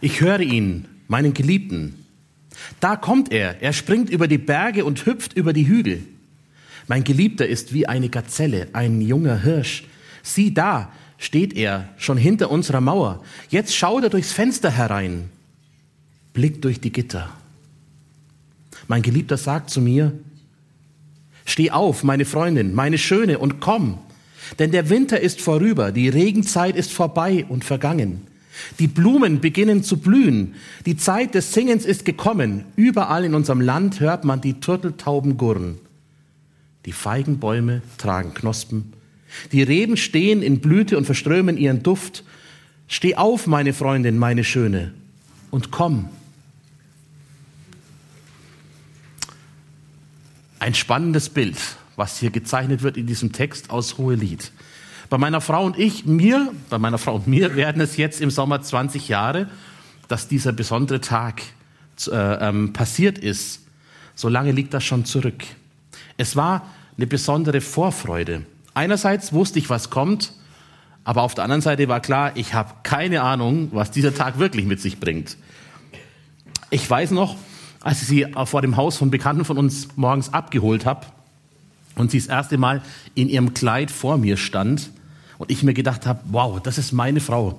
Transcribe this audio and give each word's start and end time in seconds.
ich 0.00 0.20
höre 0.20 0.40
ihn, 0.40 0.86
meinen 1.08 1.34
Geliebten. 1.34 2.06
Da 2.80 2.96
kommt 2.96 3.32
er, 3.32 3.62
er 3.62 3.72
springt 3.72 4.10
über 4.10 4.28
die 4.28 4.38
Berge 4.38 4.84
und 4.84 5.06
hüpft 5.06 5.34
über 5.34 5.52
die 5.52 5.68
Hügel. 5.68 6.02
Mein 6.86 7.04
Geliebter 7.04 7.46
ist 7.46 7.72
wie 7.72 7.86
eine 7.86 8.08
Gazelle, 8.08 8.68
ein 8.72 9.00
junger 9.00 9.42
Hirsch. 9.42 9.84
Sieh 10.22 10.52
da, 10.52 10.92
steht 11.18 11.54
er, 11.54 11.88
schon 11.96 12.16
hinter 12.16 12.50
unserer 12.50 12.80
Mauer. 12.80 13.22
Jetzt 13.50 13.74
schaut 13.74 14.04
er 14.04 14.10
durchs 14.10 14.32
Fenster 14.32 14.70
herein, 14.70 15.30
blickt 16.32 16.64
durch 16.64 16.80
die 16.80 16.92
Gitter. 16.92 17.28
Mein 18.86 19.02
Geliebter 19.02 19.36
sagt 19.36 19.70
zu 19.70 19.80
mir, 19.80 20.12
Steh 21.44 21.70
auf, 21.70 22.04
meine 22.04 22.26
Freundin, 22.26 22.74
meine 22.74 22.98
Schöne, 22.98 23.38
und 23.38 23.58
komm, 23.58 23.98
denn 24.58 24.70
der 24.70 24.90
Winter 24.90 25.18
ist 25.18 25.40
vorüber, 25.40 25.92
die 25.92 26.10
Regenzeit 26.10 26.76
ist 26.76 26.92
vorbei 26.92 27.46
und 27.48 27.64
vergangen. 27.64 28.26
Die 28.78 28.88
Blumen 28.88 29.40
beginnen 29.40 29.82
zu 29.82 29.98
blühen. 29.98 30.54
Die 30.86 30.96
Zeit 30.96 31.34
des 31.34 31.52
Singens 31.52 31.84
ist 31.84 32.04
gekommen. 32.04 32.64
Überall 32.76 33.24
in 33.24 33.34
unserem 33.34 33.60
Land 33.60 34.00
hört 34.00 34.24
man 34.24 34.40
die 34.40 34.60
Turteltauben 34.60 35.36
gurren. 35.36 35.78
Die 36.84 36.92
Feigenbäume 36.92 37.82
tragen 37.98 38.34
Knospen. 38.34 38.92
Die 39.52 39.62
Reben 39.62 39.96
stehen 39.96 40.42
in 40.42 40.60
Blüte 40.60 40.96
und 40.96 41.04
verströmen 41.04 41.58
ihren 41.58 41.82
Duft. 41.82 42.24
Steh 42.86 43.16
auf, 43.16 43.46
meine 43.46 43.74
Freundin, 43.74 44.16
meine 44.16 44.44
Schöne, 44.44 44.94
und 45.50 45.70
komm. 45.70 46.08
Ein 50.58 50.74
spannendes 50.74 51.28
Bild, 51.28 51.58
was 51.96 52.18
hier 52.18 52.30
gezeichnet 52.30 52.82
wird 52.82 52.96
in 52.96 53.06
diesem 53.06 53.32
Text 53.32 53.70
aus 53.70 53.98
Hohelied. 53.98 54.50
Bei 55.10 55.16
meiner 55.16 55.40
Frau 55.40 55.64
und 55.64 55.78
ich, 55.78 56.04
mir, 56.04 56.52
bei 56.68 56.78
meiner 56.78 56.98
Frau 56.98 57.14
und 57.14 57.26
mir 57.26 57.56
werden 57.56 57.80
es 57.80 57.96
jetzt 57.96 58.20
im 58.20 58.30
Sommer 58.30 58.60
20 58.60 59.08
Jahre, 59.08 59.48
dass 60.06 60.28
dieser 60.28 60.52
besondere 60.52 61.00
Tag 61.00 61.42
äh, 62.06 62.12
ähm, 62.14 62.72
passiert 62.74 63.18
ist. 63.18 63.66
So 64.14 64.28
lange 64.28 64.52
liegt 64.52 64.74
das 64.74 64.84
schon 64.84 65.06
zurück. 65.06 65.44
Es 66.18 66.36
war 66.36 66.68
eine 66.96 67.06
besondere 67.06 67.60
Vorfreude. 67.62 68.44
Einerseits 68.74 69.32
wusste 69.32 69.58
ich, 69.58 69.70
was 69.70 69.88
kommt, 69.88 70.32
aber 71.04 71.22
auf 71.22 71.34
der 71.34 71.44
anderen 71.44 71.62
Seite 71.62 71.88
war 71.88 72.00
klar, 72.00 72.32
ich 72.34 72.52
habe 72.52 72.74
keine 72.82 73.22
Ahnung, 73.22 73.68
was 73.72 73.90
dieser 73.90 74.14
Tag 74.14 74.38
wirklich 74.38 74.66
mit 74.66 74.80
sich 74.80 75.00
bringt. 75.00 75.38
Ich 76.70 76.88
weiß 76.88 77.12
noch, 77.12 77.36
als 77.80 78.02
ich 78.02 78.08
sie 78.08 78.26
vor 78.44 78.60
dem 78.60 78.76
Haus 78.76 78.98
von 78.98 79.10
Bekannten 79.10 79.46
von 79.46 79.56
uns 79.56 79.88
morgens 79.96 80.34
abgeholt 80.34 80.84
habe 80.84 81.06
und 81.94 82.10
sie 82.10 82.18
das 82.18 82.26
erste 82.26 82.58
Mal 82.58 82.82
in 83.14 83.30
ihrem 83.30 83.54
Kleid 83.54 83.90
vor 83.90 84.18
mir 84.18 84.36
stand, 84.36 84.90
und 85.38 85.50
ich 85.50 85.62
mir 85.62 85.74
gedacht 85.74 86.06
habe, 86.06 86.20
wow, 86.26 86.60
das 86.60 86.78
ist 86.78 86.92
meine 86.92 87.20
Frau. 87.20 87.58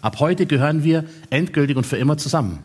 Ab 0.00 0.20
heute 0.20 0.46
gehören 0.46 0.84
wir 0.84 1.04
endgültig 1.30 1.76
und 1.76 1.86
für 1.86 1.96
immer 1.96 2.16
zusammen. 2.16 2.60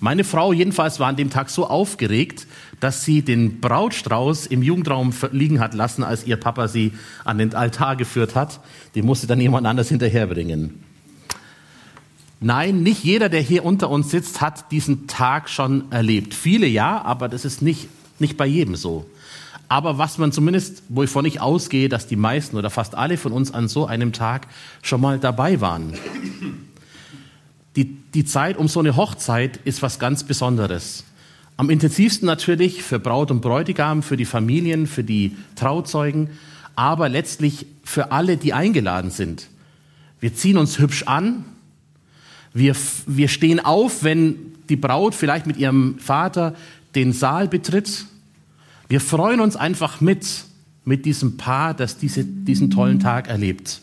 Meine 0.00 0.24
Frau 0.24 0.52
jedenfalls 0.52 1.00
war 1.00 1.08
an 1.08 1.16
dem 1.16 1.30
Tag 1.30 1.50
so 1.50 1.66
aufgeregt, 1.66 2.46
dass 2.80 3.04
sie 3.04 3.22
den 3.22 3.60
Brautstrauß 3.60 4.46
im 4.46 4.62
Jugendraum 4.62 5.12
liegen 5.32 5.60
hat 5.60 5.74
lassen, 5.74 6.04
als 6.04 6.26
ihr 6.26 6.36
Papa 6.36 6.68
sie 6.68 6.92
an 7.24 7.38
den 7.38 7.54
Altar 7.54 7.96
geführt 7.96 8.34
hat. 8.34 8.60
Den 8.94 9.06
musste 9.06 9.26
dann 9.26 9.40
jemand 9.40 9.66
anders 9.66 9.88
hinterherbringen. 9.88 10.82
Nein, 12.40 12.82
nicht 12.82 13.02
jeder, 13.02 13.28
der 13.30 13.40
hier 13.40 13.64
unter 13.64 13.88
uns 13.88 14.10
sitzt, 14.10 14.42
hat 14.42 14.70
diesen 14.70 15.06
Tag 15.06 15.48
schon 15.48 15.90
erlebt. 15.90 16.34
Viele 16.34 16.66
ja, 16.66 17.02
aber 17.02 17.28
das 17.28 17.46
ist 17.46 17.62
nicht, 17.62 17.88
nicht 18.18 18.36
bei 18.36 18.46
jedem 18.46 18.76
so. 18.76 19.06
Aber 19.68 19.98
was 19.98 20.18
man 20.18 20.32
zumindest, 20.32 20.82
wovon 20.88 21.24
ich 21.24 21.40
ausgehe, 21.40 21.88
dass 21.88 22.06
die 22.06 22.16
meisten 22.16 22.56
oder 22.56 22.70
fast 22.70 22.94
alle 22.94 23.16
von 23.16 23.32
uns 23.32 23.52
an 23.52 23.68
so 23.68 23.86
einem 23.86 24.12
Tag 24.12 24.46
schon 24.82 25.00
mal 25.00 25.18
dabei 25.18 25.60
waren. 25.60 25.94
Die, 27.74 27.96
die 28.14 28.24
Zeit 28.24 28.56
um 28.56 28.68
so 28.68 28.80
eine 28.80 28.96
Hochzeit 28.96 29.58
ist 29.64 29.82
was 29.82 29.98
ganz 29.98 30.24
Besonderes. 30.24 31.04
Am 31.56 31.68
intensivsten 31.68 32.26
natürlich 32.26 32.82
für 32.82 32.98
Braut 32.98 33.30
und 33.30 33.40
Bräutigam, 33.40 34.02
für 34.02 34.16
die 34.16 34.24
Familien, 34.24 34.86
für 34.86 35.02
die 35.02 35.36
Trauzeugen, 35.56 36.30
aber 36.74 37.08
letztlich 37.08 37.66
für 37.82 38.12
alle, 38.12 38.36
die 38.36 38.52
eingeladen 38.52 39.10
sind. 39.10 39.48
Wir 40.20 40.34
ziehen 40.34 40.58
uns 40.58 40.78
hübsch 40.78 41.04
an, 41.04 41.44
wir, 42.52 42.74
wir 43.06 43.28
stehen 43.28 43.60
auf, 43.60 44.02
wenn 44.02 44.54
die 44.68 44.76
Braut 44.76 45.14
vielleicht 45.14 45.46
mit 45.46 45.56
ihrem 45.56 45.98
Vater 45.98 46.54
den 46.94 47.12
Saal 47.12 47.48
betritt 47.48 48.06
wir 48.88 49.00
freuen 49.00 49.40
uns 49.40 49.56
einfach 49.56 50.00
mit, 50.00 50.44
mit 50.84 51.04
diesem 51.04 51.36
Paar, 51.36 51.74
das 51.74 51.98
diese, 51.98 52.24
diesen 52.24 52.70
tollen 52.70 53.00
Tag 53.00 53.28
erlebt. 53.28 53.80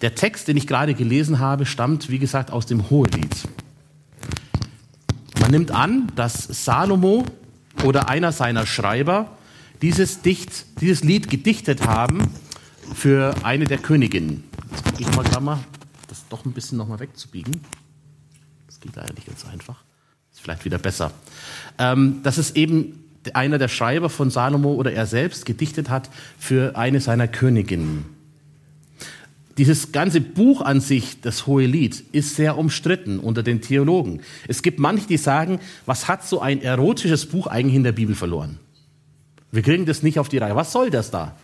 Der 0.00 0.14
Text, 0.14 0.48
den 0.48 0.56
ich 0.56 0.66
gerade 0.66 0.94
gelesen 0.94 1.38
habe, 1.38 1.66
stammt, 1.66 2.10
wie 2.10 2.18
gesagt, 2.18 2.50
aus 2.50 2.66
dem 2.66 2.90
Hohelied. 2.90 3.48
Man 5.40 5.50
nimmt 5.50 5.70
an, 5.70 6.10
dass 6.16 6.64
Salomo 6.64 7.24
oder 7.84 8.08
einer 8.08 8.32
seiner 8.32 8.66
Schreiber 8.66 9.36
dieses, 9.82 10.22
Dicht, 10.22 10.80
dieses 10.80 11.04
Lied 11.04 11.28
gedichtet 11.30 11.86
haben 11.86 12.30
für 12.94 13.34
eine 13.42 13.64
der 13.66 13.78
Königinnen. 13.78 14.44
Jetzt 14.70 14.84
gucke 14.84 15.02
ich 15.02 15.16
mal 15.16 15.22
gerade 15.22 15.44
mal, 15.44 15.58
das 16.08 16.26
doch 16.28 16.44
ein 16.44 16.52
bisschen 16.52 16.78
nochmal 16.78 17.00
wegzubiegen. 17.00 17.60
Das 18.66 18.80
geht 18.80 18.96
leider 18.96 19.12
nicht 19.14 19.26
ganz 19.26 19.44
einfach 19.44 19.85
vielleicht 20.40 20.64
wieder 20.64 20.78
besser. 20.78 21.12
Ähm, 21.78 22.20
dass 22.22 22.38
es 22.38 22.56
eben 22.56 23.02
einer 23.34 23.58
der 23.58 23.68
Schreiber 23.68 24.08
von 24.10 24.30
Salomo 24.30 24.74
oder 24.74 24.92
er 24.92 25.06
selbst 25.06 25.46
gedichtet 25.46 25.90
hat 25.90 26.10
für 26.38 26.76
eine 26.76 27.00
seiner 27.00 27.28
Königinnen. 27.28 28.04
Dieses 29.58 29.90
ganze 29.90 30.20
Buch 30.20 30.60
an 30.60 30.80
sich, 30.80 31.22
das 31.22 31.46
Hohe 31.46 31.64
Lied, 31.64 32.04
ist 32.12 32.36
sehr 32.36 32.58
umstritten 32.58 33.18
unter 33.18 33.42
den 33.42 33.62
Theologen. 33.62 34.20
Es 34.46 34.62
gibt 34.62 34.78
manche, 34.78 35.06
die 35.06 35.16
sagen, 35.16 35.60
was 35.86 36.08
hat 36.08 36.26
so 36.26 36.40
ein 36.40 36.60
erotisches 36.60 37.26
Buch 37.26 37.46
eigentlich 37.46 37.74
in 37.74 37.84
der 37.84 37.92
Bibel 37.92 38.14
verloren? 38.14 38.58
Wir 39.50 39.62
kriegen 39.62 39.86
das 39.86 40.02
nicht 40.02 40.18
auf 40.18 40.28
die 40.28 40.38
Reihe. 40.38 40.56
Was 40.56 40.72
soll 40.72 40.90
das 40.90 41.10
da? 41.10 41.36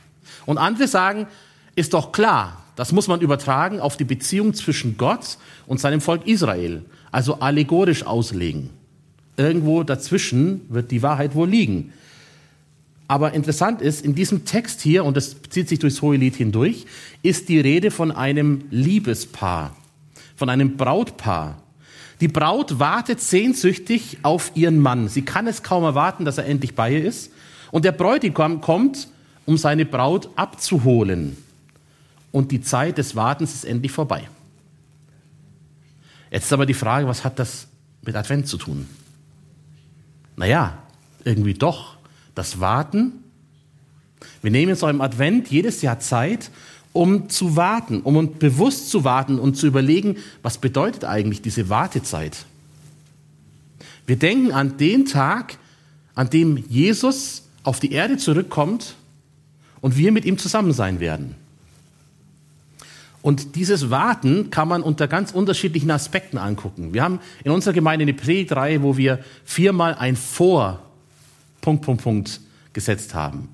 Und 0.45 0.59
andere 0.59 0.89
sagen, 0.89 1.27
ist 1.75 1.95
doch 1.95 2.13
klar, 2.13 2.63
das 2.77 2.93
muss 2.93 3.09
man 3.09 3.23
übertragen 3.23 3.81
auf 3.81 3.97
die 3.97 4.05
Beziehung 4.05 4.53
zwischen 4.53 4.99
Gott 4.99 5.39
und 5.67 5.81
seinem 5.81 6.03
Volk 6.03 6.27
Israel, 6.27 6.85
also 7.11 7.41
allegorisch 7.41 8.05
auslegen 8.05 8.71
irgendwo 9.37 9.83
dazwischen 9.83 10.63
wird 10.69 10.91
die 10.91 11.03
Wahrheit 11.03 11.35
wohl 11.35 11.49
liegen. 11.49 11.93
Aber 13.09 13.35
interessant 13.35 13.83
ist, 13.83 14.05
in 14.05 14.15
diesem 14.15 14.45
Text 14.45 14.81
hier, 14.81 15.05
und 15.05 15.17
das 15.17 15.37
zieht 15.51 15.69
sich 15.69 15.79
durchs 15.79 16.01
Hohelied 16.01 16.35
hindurch, 16.35 16.87
ist 17.23 17.49
die 17.49 17.61
Rede 17.61 17.91
von 17.91 18.11
einem 18.11 18.65
Liebespaar, 18.71 19.77
von 20.35 20.49
einem 20.49 20.77
Brautpaar. 20.77 21.61
Die 22.23 22.29
Braut 22.29 22.79
wartet 22.79 23.21
sehnsüchtig 23.21 24.19
auf 24.23 24.53
ihren 24.55 24.79
Mann. 24.79 25.09
Sie 25.09 25.23
kann 25.23 25.47
es 25.47 25.63
kaum 25.63 25.85
erwarten, 25.85 26.25
dass 26.25 26.39
er 26.39 26.47
endlich 26.47 26.75
bei 26.75 26.93
ihr 26.93 27.05
ist. 27.05 27.33
Und 27.71 27.85
der 27.85 27.93
Bräutigam 27.93 28.61
kommt, 28.61 29.09
um 29.45 29.57
seine 29.59 29.85
Braut 29.85 30.31
abzuholen. 30.37 31.37
Und 32.31 32.51
die 32.51 32.63
Zeit 32.63 32.97
des 32.97 33.17
Wartens 33.17 33.55
ist 33.55 33.65
endlich 33.65 33.93
vorbei. 33.93 34.29
Jetzt 36.31 36.45
ist 36.45 36.53
aber 36.53 36.65
die 36.65 36.75
Frage, 36.75 37.07
was 37.07 37.25
hat 37.25 37.39
das 37.39 37.67
mit 38.03 38.17
Advent 38.17 38.47
zu 38.47 38.57
tun? 38.57 38.87
Naja, 40.37 40.83
irgendwie 41.25 41.55
doch. 41.55 41.97
Das 42.35 42.61
Warten. 42.61 43.13
Wir 44.41 44.51
nehmen 44.51 44.71
jetzt 44.71 44.83
auch 44.83 44.89
im 44.89 45.03
Advent 45.03 45.51
jedes 45.51 45.83
Jahr 45.83 46.01
Zeit, 46.01 46.51
um 46.93 47.29
zu 47.29 47.57
warten, 47.57 48.01
um 48.01 48.39
bewusst 48.39 48.91
zu 48.91 49.05
warten 49.05 49.39
und 49.39 49.57
zu 49.57 49.67
überlegen, 49.67 50.17
was 50.43 50.59
bedeutet 50.59 51.05
eigentlich 51.05 51.43
diese 51.43 51.69
Wartezeit. 51.69 52.45
Wir 54.07 54.17
denken 54.17 54.53
an 54.53 54.77
den 54.77 55.07
Tag, 55.07 55.59
an 56.15 56.31
dem 56.31 56.57
Jesus 56.57 57.45
auf 57.63 57.81
die 57.81 57.93
Erde 57.93 58.17
zurückkommt 58.17 58.97
und 59.81 59.97
wir 59.97 60.13
mit 60.13 60.25
ihm 60.25 60.39
zusammen 60.39 60.73
sein 60.73 61.01
werden. 61.01 61.35
Und 63.23 63.55
dieses 63.55 63.91
Warten 63.91 64.51
kann 64.51 64.67
man 64.67 64.83
unter 64.83 65.07
ganz 65.07 65.31
unterschiedlichen 65.31 65.91
Aspekten 65.93 66.39
angucken. 66.39 66.93
Wir 66.93 67.05
haben 67.05 67.21
in 67.45 67.53
unserer 67.53 67.73
Gemeinde 67.73 68.03
eine 68.03 68.15
Predigtreihe, 68.15 68.83
wo 68.83 68.97
wir 68.97 69.21
viermal 69.45 69.95
ein 69.95 70.17
Vor, 70.17 70.83
Punkt, 71.61 71.85
Punkt, 71.85 72.03
Punkt 72.03 72.41
gesetzt 72.73 73.15
haben. 73.15 73.49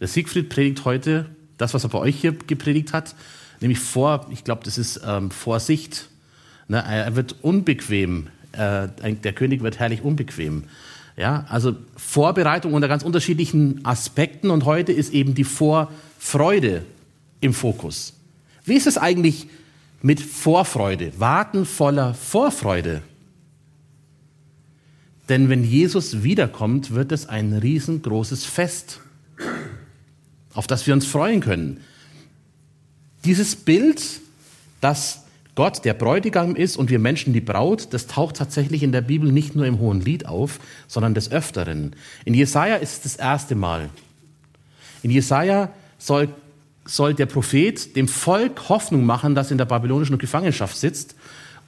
Der 0.00 0.08
Siegfried 0.08 0.48
predigt 0.48 0.86
heute 0.86 1.26
das, 1.58 1.74
was 1.74 1.84
er 1.84 1.90
bei 1.90 1.98
euch 1.98 2.16
hier 2.16 2.32
gepredigt 2.32 2.94
hat, 2.94 3.14
nämlich 3.60 3.78
vor, 3.78 4.26
ich 4.30 4.44
glaube, 4.44 4.62
das 4.64 4.78
ist 4.78 5.02
ähm, 5.06 5.30
Vorsicht. 5.30 6.08
Ne, 6.68 6.82
er 6.82 7.14
wird 7.14 7.36
unbequem. 7.42 8.28
Äh, 8.52 8.88
der 9.22 9.32
König 9.34 9.62
wird 9.62 9.78
herrlich 9.78 10.02
unbequem. 10.02 10.64
Ja, 11.18 11.44
also 11.50 11.76
Vorbereitung 11.96 12.72
unter 12.72 12.88
ganz 12.88 13.02
unterschiedlichen 13.02 13.84
Aspekten 13.84 14.48
und 14.48 14.64
heute 14.64 14.92
ist 14.92 15.12
eben 15.12 15.34
die 15.34 15.44
Vorfreude 15.44 16.86
im 17.42 17.52
Fokus. 17.52 18.14
Wie 18.70 18.76
ist 18.76 18.86
es 18.86 18.98
eigentlich 18.98 19.48
mit 20.00 20.20
Vorfreude? 20.20 21.12
Warten 21.18 21.66
voller 21.66 22.14
Vorfreude. 22.14 23.02
Denn 25.28 25.48
wenn 25.48 25.64
Jesus 25.64 26.22
wiederkommt, 26.22 26.92
wird 26.92 27.10
es 27.10 27.28
ein 27.28 27.52
riesengroßes 27.52 28.44
Fest, 28.44 29.00
auf 30.54 30.68
das 30.68 30.86
wir 30.86 30.94
uns 30.94 31.04
freuen 31.04 31.40
können. 31.40 31.80
Dieses 33.24 33.56
Bild, 33.56 34.20
dass 34.80 35.24
Gott 35.56 35.84
der 35.84 35.94
Bräutigam 35.94 36.54
ist 36.54 36.76
und 36.76 36.90
wir 36.90 37.00
Menschen 37.00 37.32
die 37.32 37.40
Braut, 37.40 37.88
das 37.90 38.06
taucht 38.06 38.36
tatsächlich 38.36 38.84
in 38.84 38.92
der 38.92 39.00
Bibel 39.00 39.32
nicht 39.32 39.56
nur 39.56 39.66
im 39.66 39.80
Hohen 39.80 40.00
Lied 40.00 40.26
auf, 40.26 40.60
sondern 40.86 41.14
des 41.14 41.32
Öfteren. 41.32 41.96
In 42.24 42.34
Jesaja 42.34 42.76
ist 42.76 42.92
es 42.92 43.00
das 43.00 43.16
erste 43.16 43.56
Mal. 43.56 43.90
In 45.02 45.10
Jesaja 45.10 45.72
soll, 45.98 46.28
soll 46.84 47.14
der 47.14 47.26
Prophet 47.26 47.94
dem 47.96 48.08
Volk 48.08 48.68
Hoffnung 48.68 49.04
machen, 49.04 49.34
das 49.34 49.50
in 49.50 49.58
der 49.58 49.64
babylonischen 49.64 50.18
Gefangenschaft 50.18 50.76
sitzt. 50.76 51.14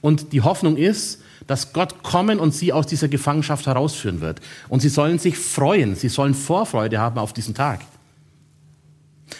Und 0.01 0.33
die 0.33 0.41
Hoffnung 0.41 0.75
ist, 0.75 1.21
dass 1.47 1.73
Gott 1.73 2.03
kommen 2.03 2.39
und 2.39 2.53
sie 2.53 2.73
aus 2.73 2.87
dieser 2.87 3.07
Gefangenschaft 3.07 3.67
herausführen 3.67 4.21
wird. 4.21 4.41
Und 4.69 4.81
sie 4.81 4.89
sollen 4.89 5.19
sich 5.19 5.37
freuen, 5.37 5.95
sie 5.95 6.09
sollen 6.09 6.33
Vorfreude 6.33 6.99
haben 6.99 7.17
auf 7.17 7.33
diesen 7.33 7.53
Tag. 7.53 7.81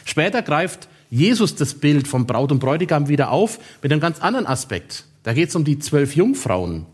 Später 0.06 0.42
greift 0.42 0.88
Jesus 1.10 1.56
das 1.56 1.75
Bild 1.75 2.08
vom 2.08 2.25
Braut 2.25 2.52
und 2.52 2.60
Bräutigam 2.60 3.08
wieder 3.08 3.31
auf 3.31 3.60
mit 3.81 3.92
einem 3.92 4.02
ganz 4.02 4.20
anderen 4.20 4.48
Aspekt. 4.48 5.06
Da 5.24 5.34
geht 5.34 5.50
es 5.50 5.56
um 5.56 5.64
die 5.64 5.80
zwölf 5.80 6.16
Jungfrauen. 6.16 6.86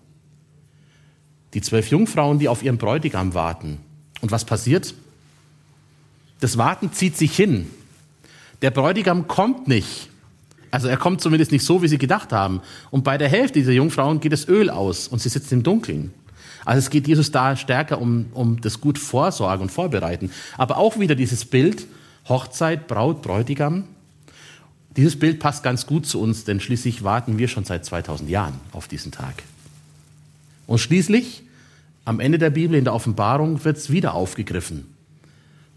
Die 1.53 1.61
zwölf 1.61 1.89
Jungfrauen, 1.89 2.37
die 2.37 2.47
auf 2.47 2.61
ihren 2.61 2.77
Bräutigam 2.77 3.33
warten. 3.33 3.79
Und 4.21 4.31
was 4.31 4.45
passiert? 4.45 4.93
Das 6.39 6.57
Warten 6.57 6.91
zieht 6.93 7.17
sich 7.17 7.35
hin. 7.35 7.67
Der 8.61 8.71
Bräutigam 8.71 9.27
kommt 9.27 9.67
nicht. 9.67 10.09
Also 10.71 10.87
er 10.87 10.97
kommt 10.97 11.21
zumindest 11.21 11.51
nicht 11.51 11.65
so, 11.65 11.81
wie 11.81 11.87
sie 11.87 11.97
gedacht 11.97 12.31
haben. 12.31 12.61
Und 12.91 13.03
bei 13.03 13.17
der 13.17 13.29
Hälfte 13.29 13.59
dieser 13.59 13.71
Jungfrauen 13.71 14.19
geht 14.19 14.33
das 14.33 14.47
Öl 14.47 14.69
aus 14.69 15.07
und 15.07 15.19
sie 15.19 15.29
sitzen 15.29 15.55
im 15.55 15.63
Dunkeln. 15.63 16.13
Also 16.65 16.79
es 16.79 16.89
geht 16.89 17.07
Jesus 17.07 17.31
da 17.31 17.55
stärker 17.55 17.99
um, 17.99 18.27
um 18.33 18.61
das 18.61 18.81
gut 18.81 18.97
Vorsorgen 18.99 19.63
und 19.63 19.71
Vorbereiten. 19.71 20.31
Aber 20.57 20.77
auch 20.77 20.99
wieder 20.99 21.15
dieses 21.15 21.45
Bild, 21.45 21.87
Hochzeit, 22.27 22.87
Braut, 22.87 23.21
Bräutigam. 23.21 23.85
Dieses 24.95 25.17
Bild 25.17 25.39
passt 25.39 25.63
ganz 25.63 25.87
gut 25.87 26.05
zu 26.05 26.21
uns, 26.21 26.43
denn 26.43 26.59
schließlich 26.59 27.03
warten 27.03 27.37
wir 27.37 27.47
schon 27.47 27.63
seit 27.63 27.85
2000 27.85 28.29
Jahren 28.29 28.59
auf 28.73 28.87
diesen 28.87 29.11
Tag. 29.11 29.43
Und 30.67 30.79
schließlich, 30.79 31.43
am 32.05 32.19
Ende 32.19 32.37
der 32.37 32.49
Bibel, 32.49 32.77
in 32.77 32.83
der 32.83 32.93
Offenbarung, 32.93 33.63
wird 33.63 33.77
es 33.77 33.89
wieder 33.89 34.13
aufgegriffen. 34.13 34.85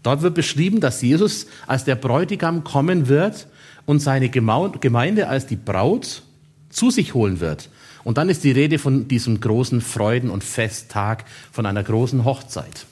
Dort 0.03 0.21
wird 0.21 0.35
beschrieben, 0.35 0.81
dass 0.81 1.01
Jesus 1.01 1.47
als 1.65 1.85
der 1.85 1.95
Bräutigam 1.95 2.63
kommen 2.63 3.07
wird 3.07 3.47
und 3.85 3.99
seine 3.99 4.29
Gemeinde 4.29 5.27
als 5.27 5.47
die 5.47 5.55
Braut 5.55 6.23
zu 6.69 6.91
sich 6.91 7.13
holen 7.13 7.39
wird. 7.39 7.69
Und 8.03 8.17
dann 8.17 8.29
ist 8.29 8.43
die 8.43 8.51
Rede 8.51 8.79
von 8.79 9.07
diesem 9.07 9.39
großen 9.39 9.81
Freuden- 9.81 10.29
und 10.29 10.43
Festtag, 10.43 11.25
von 11.51 11.65
einer 11.65 11.83
großen 11.83 12.25
Hochzeit. 12.25 12.85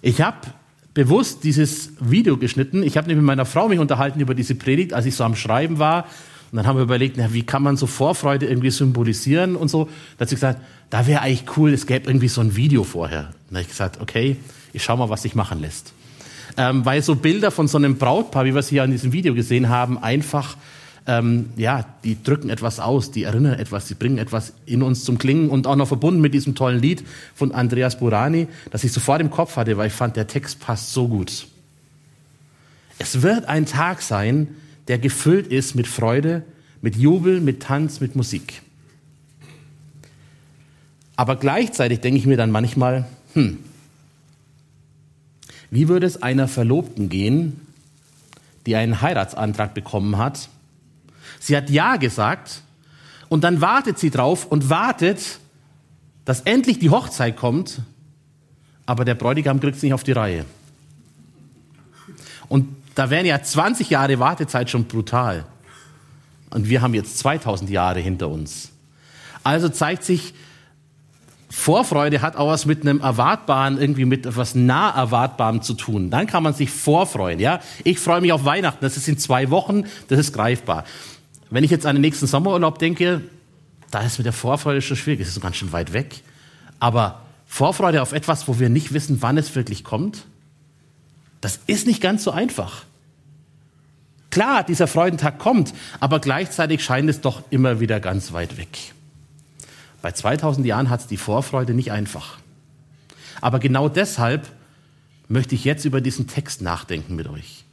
Ich 0.00 0.20
habe 0.20 0.38
bewusst 0.94 1.42
dieses 1.42 1.90
Video 2.00 2.36
geschnitten. 2.36 2.82
Ich 2.82 2.96
habe 2.96 3.08
nämlich 3.08 3.22
mit 3.22 3.26
meiner 3.26 3.44
Frau 3.44 3.68
mich 3.68 3.80
unterhalten 3.80 4.20
über 4.20 4.34
diese 4.34 4.54
Predigt, 4.54 4.94
als 4.94 5.06
ich 5.06 5.16
so 5.16 5.24
am 5.24 5.34
Schreiben 5.34 5.78
war. 5.78 6.04
Und 6.52 6.56
dann 6.56 6.66
haben 6.66 6.76
wir 6.76 6.84
überlegt, 6.84 7.16
na, 7.18 7.32
wie 7.32 7.42
kann 7.42 7.62
man 7.62 7.76
so 7.76 7.86
Vorfreude 7.86 8.46
irgendwie 8.46 8.70
symbolisieren 8.70 9.56
und 9.56 9.68
so. 9.68 9.88
Da 10.16 10.22
hat 10.22 10.28
sie 10.28 10.36
gesagt, 10.36 10.60
da 10.90 11.06
wäre 11.08 11.22
eigentlich 11.22 11.56
cool, 11.56 11.72
es 11.72 11.86
gäbe 11.86 12.08
irgendwie 12.08 12.28
so 12.28 12.40
ein 12.40 12.54
Video 12.54 12.84
vorher. 12.84 13.26
Und 13.26 13.34
dann 13.50 13.56
habe 13.56 13.62
ich 13.62 13.68
gesagt, 13.68 14.00
okay, 14.00 14.36
ich 14.76 14.84
schau 14.84 14.96
mal, 14.96 15.10
was 15.10 15.22
sich 15.22 15.34
machen 15.34 15.60
lässt 15.60 15.92
ähm, 16.56 16.84
weil 16.84 17.02
so 17.02 17.14
Bilder 17.14 17.50
von 17.50 17.68
so 17.68 17.78
einem 17.78 17.96
Brautpaar, 17.96 18.44
wie 18.44 18.54
wir 18.54 18.60
es 18.60 18.68
hier 18.68 18.84
in 18.84 18.90
diesem 18.90 19.12
Video 19.12 19.34
gesehen 19.34 19.68
haben, 19.68 19.98
einfach 19.98 20.56
ähm, 21.06 21.50
ja, 21.56 21.84
die 22.02 22.20
drücken 22.20 22.50
etwas 22.50 22.80
aus, 22.80 23.12
die 23.12 23.24
erinnern 23.24 23.58
etwas, 23.58 23.86
die 23.86 23.94
bringen 23.94 24.18
etwas 24.18 24.54
in 24.64 24.82
uns 24.82 25.04
zum 25.04 25.18
Klingen 25.18 25.50
und 25.50 25.66
auch 25.66 25.76
noch 25.76 25.86
verbunden 25.86 26.20
mit 26.20 26.34
diesem 26.34 26.54
tollen 26.54 26.80
Lied 26.80 27.04
von 27.34 27.52
Andreas 27.52 27.98
Burani, 27.98 28.48
das 28.70 28.82
ich 28.82 28.92
sofort 28.92 29.20
im 29.20 29.30
Kopf 29.30 29.56
hatte, 29.56 29.76
weil 29.76 29.88
ich 29.88 29.92
fand, 29.92 30.16
der 30.16 30.26
Text 30.26 30.58
passt 30.60 30.92
so 30.92 31.06
gut. 31.06 31.46
Es 32.98 33.22
wird 33.22 33.44
ein 33.44 33.66
Tag 33.66 34.02
sein, 34.02 34.48
der 34.88 34.98
gefüllt 34.98 35.46
ist 35.46 35.74
mit 35.74 35.86
Freude, 35.86 36.42
mit 36.80 36.96
Jubel, 36.96 37.40
mit 37.40 37.62
Tanz, 37.62 38.00
mit 38.00 38.16
Musik. 38.16 38.62
Aber 41.14 41.36
gleichzeitig 41.36 42.00
denke 42.00 42.18
ich 42.18 42.26
mir 42.26 42.36
dann 42.36 42.50
manchmal, 42.50 43.06
hm, 43.34 43.58
wie 45.76 45.88
würde 45.88 46.06
es 46.06 46.22
einer 46.22 46.48
Verlobten 46.48 47.10
gehen, 47.10 47.60
die 48.64 48.76
einen 48.76 49.02
Heiratsantrag 49.02 49.74
bekommen 49.74 50.16
hat? 50.16 50.48
Sie 51.38 51.54
hat 51.54 51.68
Ja 51.68 51.96
gesagt 51.96 52.62
und 53.28 53.44
dann 53.44 53.60
wartet 53.60 53.98
sie 53.98 54.08
drauf 54.08 54.46
und 54.46 54.70
wartet, 54.70 55.38
dass 56.24 56.40
endlich 56.40 56.78
die 56.78 56.88
Hochzeit 56.88 57.36
kommt, 57.36 57.82
aber 58.86 59.04
der 59.04 59.16
Bräutigam 59.16 59.60
kriegt 59.60 59.76
es 59.76 59.82
nicht 59.82 59.92
auf 59.92 60.02
die 60.02 60.12
Reihe. 60.12 60.46
Und 62.48 62.68
da 62.94 63.10
wären 63.10 63.26
ja 63.26 63.42
20 63.42 63.90
Jahre 63.90 64.18
Wartezeit 64.18 64.70
schon 64.70 64.86
brutal. 64.86 65.44
Und 66.48 66.70
wir 66.70 66.80
haben 66.80 66.94
jetzt 66.94 67.18
2000 67.18 67.68
Jahre 67.68 68.00
hinter 68.00 68.30
uns. 68.30 68.70
Also 69.44 69.68
zeigt 69.68 70.04
sich, 70.04 70.32
Vorfreude 71.48 72.22
hat 72.22 72.36
auch 72.36 72.48
was 72.48 72.66
mit 72.66 72.82
einem 72.82 73.00
Erwartbaren, 73.00 73.80
irgendwie 73.80 74.04
mit 74.04 74.26
etwas 74.26 74.54
nah 74.54 74.90
Erwartbarem 74.90 75.62
zu 75.62 75.74
tun. 75.74 76.10
Dann 76.10 76.26
kann 76.26 76.42
man 76.42 76.54
sich 76.54 76.70
vorfreuen, 76.70 77.38
ja. 77.38 77.60
Ich 77.84 78.00
freue 78.00 78.20
mich 78.20 78.32
auf 78.32 78.44
Weihnachten, 78.44 78.78
das 78.80 78.96
ist 78.96 79.08
in 79.08 79.16
zwei 79.18 79.50
Wochen, 79.50 79.84
das 80.08 80.18
ist 80.18 80.32
greifbar. 80.32 80.84
Wenn 81.50 81.62
ich 81.62 81.70
jetzt 81.70 81.86
an 81.86 81.94
den 81.94 82.02
nächsten 82.02 82.26
Sommerurlaub 82.26 82.78
denke, 82.78 83.22
da 83.92 84.00
ist 84.00 84.18
mit 84.18 84.26
der 84.26 84.32
Vorfreude 84.32 84.82
schon 84.82 84.96
schwierig, 84.96 85.20
es 85.20 85.28
ist 85.28 85.40
ganz 85.40 85.56
schön 85.56 85.72
weit 85.72 85.92
weg. 85.92 86.20
Aber 86.80 87.22
Vorfreude 87.46 88.02
auf 88.02 88.12
etwas, 88.12 88.48
wo 88.48 88.58
wir 88.58 88.68
nicht 88.68 88.92
wissen, 88.92 89.22
wann 89.22 89.38
es 89.38 89.54
wirklich 89.54 89.84
kommt, 89.84 90.24
das 91.40 91.60
ist 91.68 91.86
nicht 91.86 92.00
ganz 92.00 92.24
so 92.24 92.32
einfach. 92.32 92.82
Klar, 94.30 94.64
dieser 94.64 94.88
Freudentag 94.88 95.38
kommt, 95.38 95.72
aber 96.00 96.18
gleichzeitig 96.18 96.82
scheint 96.82 97.08
es 97.08 97.20
doch 97.20 97.42
immer 97.50 97.78
wieder 97.78 98.00
ganz 98.00 98.32
weit 98.32 98.58
weg. 98.58 98.95
Bei 100.06 100.12
2000 100.12 100.64
Jahren 100.64 100.88
hat 100.88 101.00
es 101.00 101.06
die 101.08 101.16
Vorfreude 101.16 101.74
nicht 101.74 101.90
einfach. 101.90 102.38
Aber 103.40 103.58
genau 103.58 103.88
deshalb 103.88 104.46
möchte 105.26 105.56
ich 105.56 105.64
jetzt 105.64 105.84
über 105.84 106.00
diesen 106.00 106.28
Text 106.28 106.62
nachdenken 106.62 107.16
mit 107.16 107.26
euch. 107.26 107.64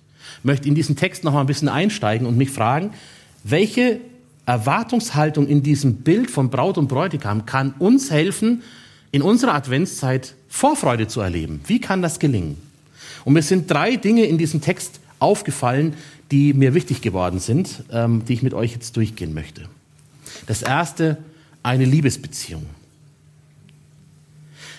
Möchte 0.41 0.67
in 0.67 0.73
diesen 0.73 0.95
Text 0.95 1.23
noch 1.23 1.33
mal 1.33 1.41
ein 1.41 1.45
bisschen 1.45 1.69
einsteigen 1.69 2.25
und 2.25 2.35
mich 2.35 2.49
fragen, 2.49 2.89
welche 3.43 3.99
Erwartungshaltung 4.47 5.45
in 5.45 5.61
diesem 5.61 5.97
Bild 5.97 6.31
von 6.31 6.49
Braut 6.49 6.79
und 6.79 6.87
Bräutigam 6.87 7.45
kann 7.45 7.75
uns 7.77 8.09
helfen, 8.09 8.63
in 9.11 9.21
unserer 9.21 9.53
Adventszeit 9.53 10.33
Vorfreude 10.49 11.07
zu 11.07 11.21
erleben? 11.21 11.61
Wie 11.67 11.79
kann 11.79 12.01
das 12.01 12.17
gelingen? 12.17 12.57
Und 13.25 13.33
mir 13.33 13.43
sind 13.43 13.69
drei 13.69 13.95
Dinge 13.95 14.25
in 14.25 14.39
diesem 14.39 14.59
Text 14.59 15.01
aufgefallen, 15.19 15.93
die 16.31 16.55
mir 16.55 16.73
wichtig 16.73 17.01
geworden 17.01 17.37
sind, 17.37 17.83
ähm, 17.91 18.25
die 18.27 18.33
ich 18.33 18.41
mit 18.41 18.55
euch 18.55 18.71
jetzt 18.71 18.97
durchgehen 18.97 19.35
möchte. 19.35 19.65
Das 20.47 20.63
erste, 20.63 21.19
eine 21.63 21.85
Liebesbeziehung. 21.85 22.65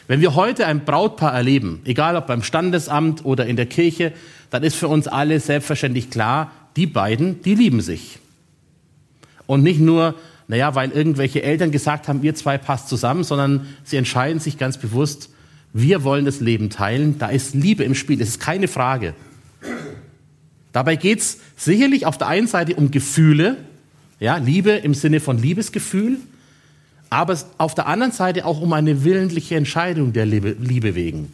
Wenn 0.06 0.20
wir 0.20 0.34
heute 0.34 0.66
ein 0.66 0.84
Brautpaar 0.84 1.32
erleben, 1.32 1.80
egal 1.84 2.16
ob 2.16 2.26
beim 2.26 2.42
Standesamt 2.42 3.24
oder 3.24 3.46
in 3.46 3.56
der 3.56 3.66
Kirche, 3.66 4.12
dann 4.50 4.62
ist 4.62 4.76
für 4.76 4.88
uns 4.88 5.08
alle 5.08 5.40
selbstverständlich 5.40 6.10
klar, 6.10 6.52
die 6.76 6.86
beiden, 6.86 7.42
die 7.42 7.54
lieben 7.54 7.80
sich. 7.80 8.18
Und 9.46 9.62
nicht 9.62 9.80
nur, 9.80 10.14
naja, 10.46 10.74
weil 10.74 10.90
irgendwelche 10.90 11.42
Eltern 11.42 11.70
gesagt 11.70 12.06
haben, 12.08 12.22
ihr 12.22 12.34
zwei 12.34 12.58
passt 12.58 12.88
zusammen, 12.88 13.24
sondern 13.24 13.66
sie 13.82 13.96
entscheiden 13.96 14.40
sich 14.40 14.58
ganz 14.58 14.76
bewusst, 14.78 15.30
wir 15.72 16.04
wollen 16.04 16.24
das 16.24 16.40
Leben 16.40 16.70
teilen, 16.70 17.18
da 17.18 17.28
ist 17.28 17.54
Liebe 17.54 17.82
im 17.82 17.94
Spiel, 17.94 18.18
das 18.18 18.28
ist 18.28 18.40
keine 18.40 18.68
Frage. 18.68 19.14
Dabei 20.72 20.96
geht's 20.96 21.38
sicherlich 21.56 22.04
auf 22.06 22.18
der 22.18 22.28
einen 22.28 22.46
Seite 22.46 22.74
um 22.76 22.90
Gefühle, 22.90 23.56
ja, 24.20 24.36
Liebe 24.36 24.70
im 24.70 24.94
Sinne 24.94 25.20
von 25.20 25.38
Liebesgefühl, 25.38 26.18
aber 27.14 27.38
auf 27.58 27.76
der 27.76 27.86
anderen 27.86 28.12
Seite 28.12 28.44
auch 28.44 28.60
um 28.60 28.72
eine 28.72 29.04
willentliche 29.04 29.54
Entscheidung 29.54 30.12
der 30.12 30.26
Liebe, 30.26 30.56
Liebe 30.58 30.96
wegen. 30.96 31.32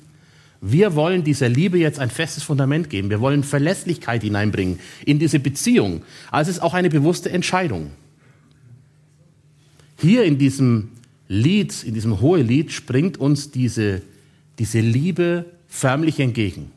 Wir 0.60 0.94
wollen 0.94 1.24
dieser 1.24 1.48
Liebe 1.48 1.78
jetzt 1.78 1.98
ein 1.98 2.10
festes 2.10 2.42
Fundament 2.42 2.90
geben. 2.90 3.08
Wir 3.08 3.22
wollen 3.22 3.42
Verlässlichkeit 3.42 4.22
hineinbringen 4.22 4.78
in 5.06 5.18
diese 5.18 5.38
Beziehung. 5.38 6.02
Also 6.30 6.50
es 6.50 6.58
ist 6.58 6.62
auch 6.62 6.74
eine 6.74 6.90
bewusste 6.90 7.30
Entscheidung. 7.30 7.92
Hier 9.96 10.24
in 10.24 10.36
diesem 10.36 10.90
Lied, 11.28 11.82
in 11.82 11.94
diesem 11.94 12.20
Hohelied 12.20 12.72
springt 12.72 13.16
uns 13.16 13.50
diese, 13.50 14.02
diese 14.58 14.80
Liebe 14.80 15.46
förmlich 15.66 16.20
entgegen. 16.20 16.72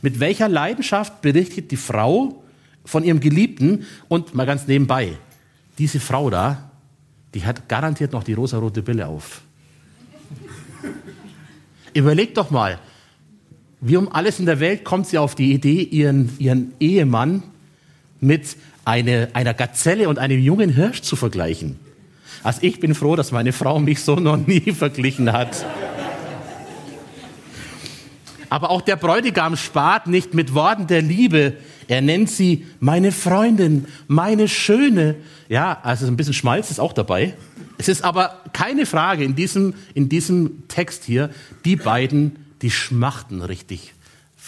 Mit 0.00 0.18
welcher 0.18 0.48
Leidenschaft 0.48 1.20
berichtet 1.20 1.70
die 1.70 1.76
Frau 1.76 2.42
von 2.86 3.04
ihrem 3.04 3.20
Geliebten 3.20 3.84
und 4.08 4.34
mal 4.34 4.46
ganz 4.46 4.66
nebenbei, 4.66 5.12
diese 5.76 6.00
Frau 6.00 6.30
da, 6.30 6.71
die 7.34 7.44
hat 7.44 7.68
garantiert 7.68 8.12
noch 8.12 8.24
die 8.24 8.34
rosarote 8.34 8.82
Bille 8.82 9.06
auf. 9.06 9.42
Überleg 11.94 12.34
doch 12.34 12.50
mal, 12.50 12.78
wie 13.80 13.96
um 13.96 14.12
alles 14.12 14.38
in 14.38 14.46
der 14.46 14.60
Welt 14.60 14.84
kommt 14.84 15.08
sie 15.08 15.18
auf 15.18 15.34
die 15.34 15.52
Idee, 15.52 15.82
ihren, 15.82 16.30
ihren 16.38 16.72
Ehemann 16.78 17.42
mit 18.20 18.56
eine, 18.84 19.28
einer 19.32 19.54
Gazelle 19.54 20.08
und 20.08 20.18
einem 20.18 20.40
jungen 20.40 20.70
Hirsch 20.70 21.02
zu 21.02 21.16
vergleichen. 21.16 21.78
Also 22.42 22.60
ich 22.62 22.80
bin 22.80 22.94
froh, 22.94 23.16
dass 23.16 23.32
meine 23.32 23.52
Frau 23.52 23.78
mich 23.78 24.00
so 24.02 24.16
noch 24.16 24.36
nie 24.36 24.72
verglichen 24.72 25.32
hat. 25.32 25.64
Aber 28.48 28.70
auch 28.70 28.82
der 28.82 28.96
Bräutigam 28.96 29.56
spart 29.56 30.06
nicht 30.06 30.34
mit 30.34 30.54
Worten 30.54 30.86
der 30.86 31.02
Liebe. 31.02 31.54
Er 31.92 32.00
nennt 32.00 32.30
sie 32.30 32.66
meine 32.80 33.12
Freundin, 33.12 33.86
meine 34.08 34.48
Schöne. 34.48 35.16
Ja, 35.50 35.78
also 35.82 36.06
ein 36.06 36.16
bisschen 36.16 36.32
Schmalz 36.32 36.70
ist 36.70 36.80
auch 36.80 36.94
dabei. 36.94 37.36
Es 37.76 37.86
ist 37.86 38.02
aber 38.02 38.40
keine 38.54 38.86
Frage 38.86 39.24
in 39.24 39.36
diesem, 39.36 39.74
in 39.92 40.08
diesem 40.08 40.66
Text 40.68 41.04
hier, 41.04 41.28
die 41.66 41.76
beiden, 41.76 42.36
die 42.62 42.70
schmachten 42.70 43.42
richtig 43.42 43.92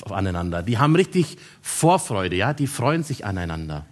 aneinander. 0.07 0.63
Die 0.63 0.79
haben 0.79 0.97
richtig 0.97 1.37
Vorfreude, 1.61 2.35
ja, 2.35 2.55
die 2.55 2.67
freuen 2.67 3.03
sich 3.03 3.27
aneinander. 3.27 3.85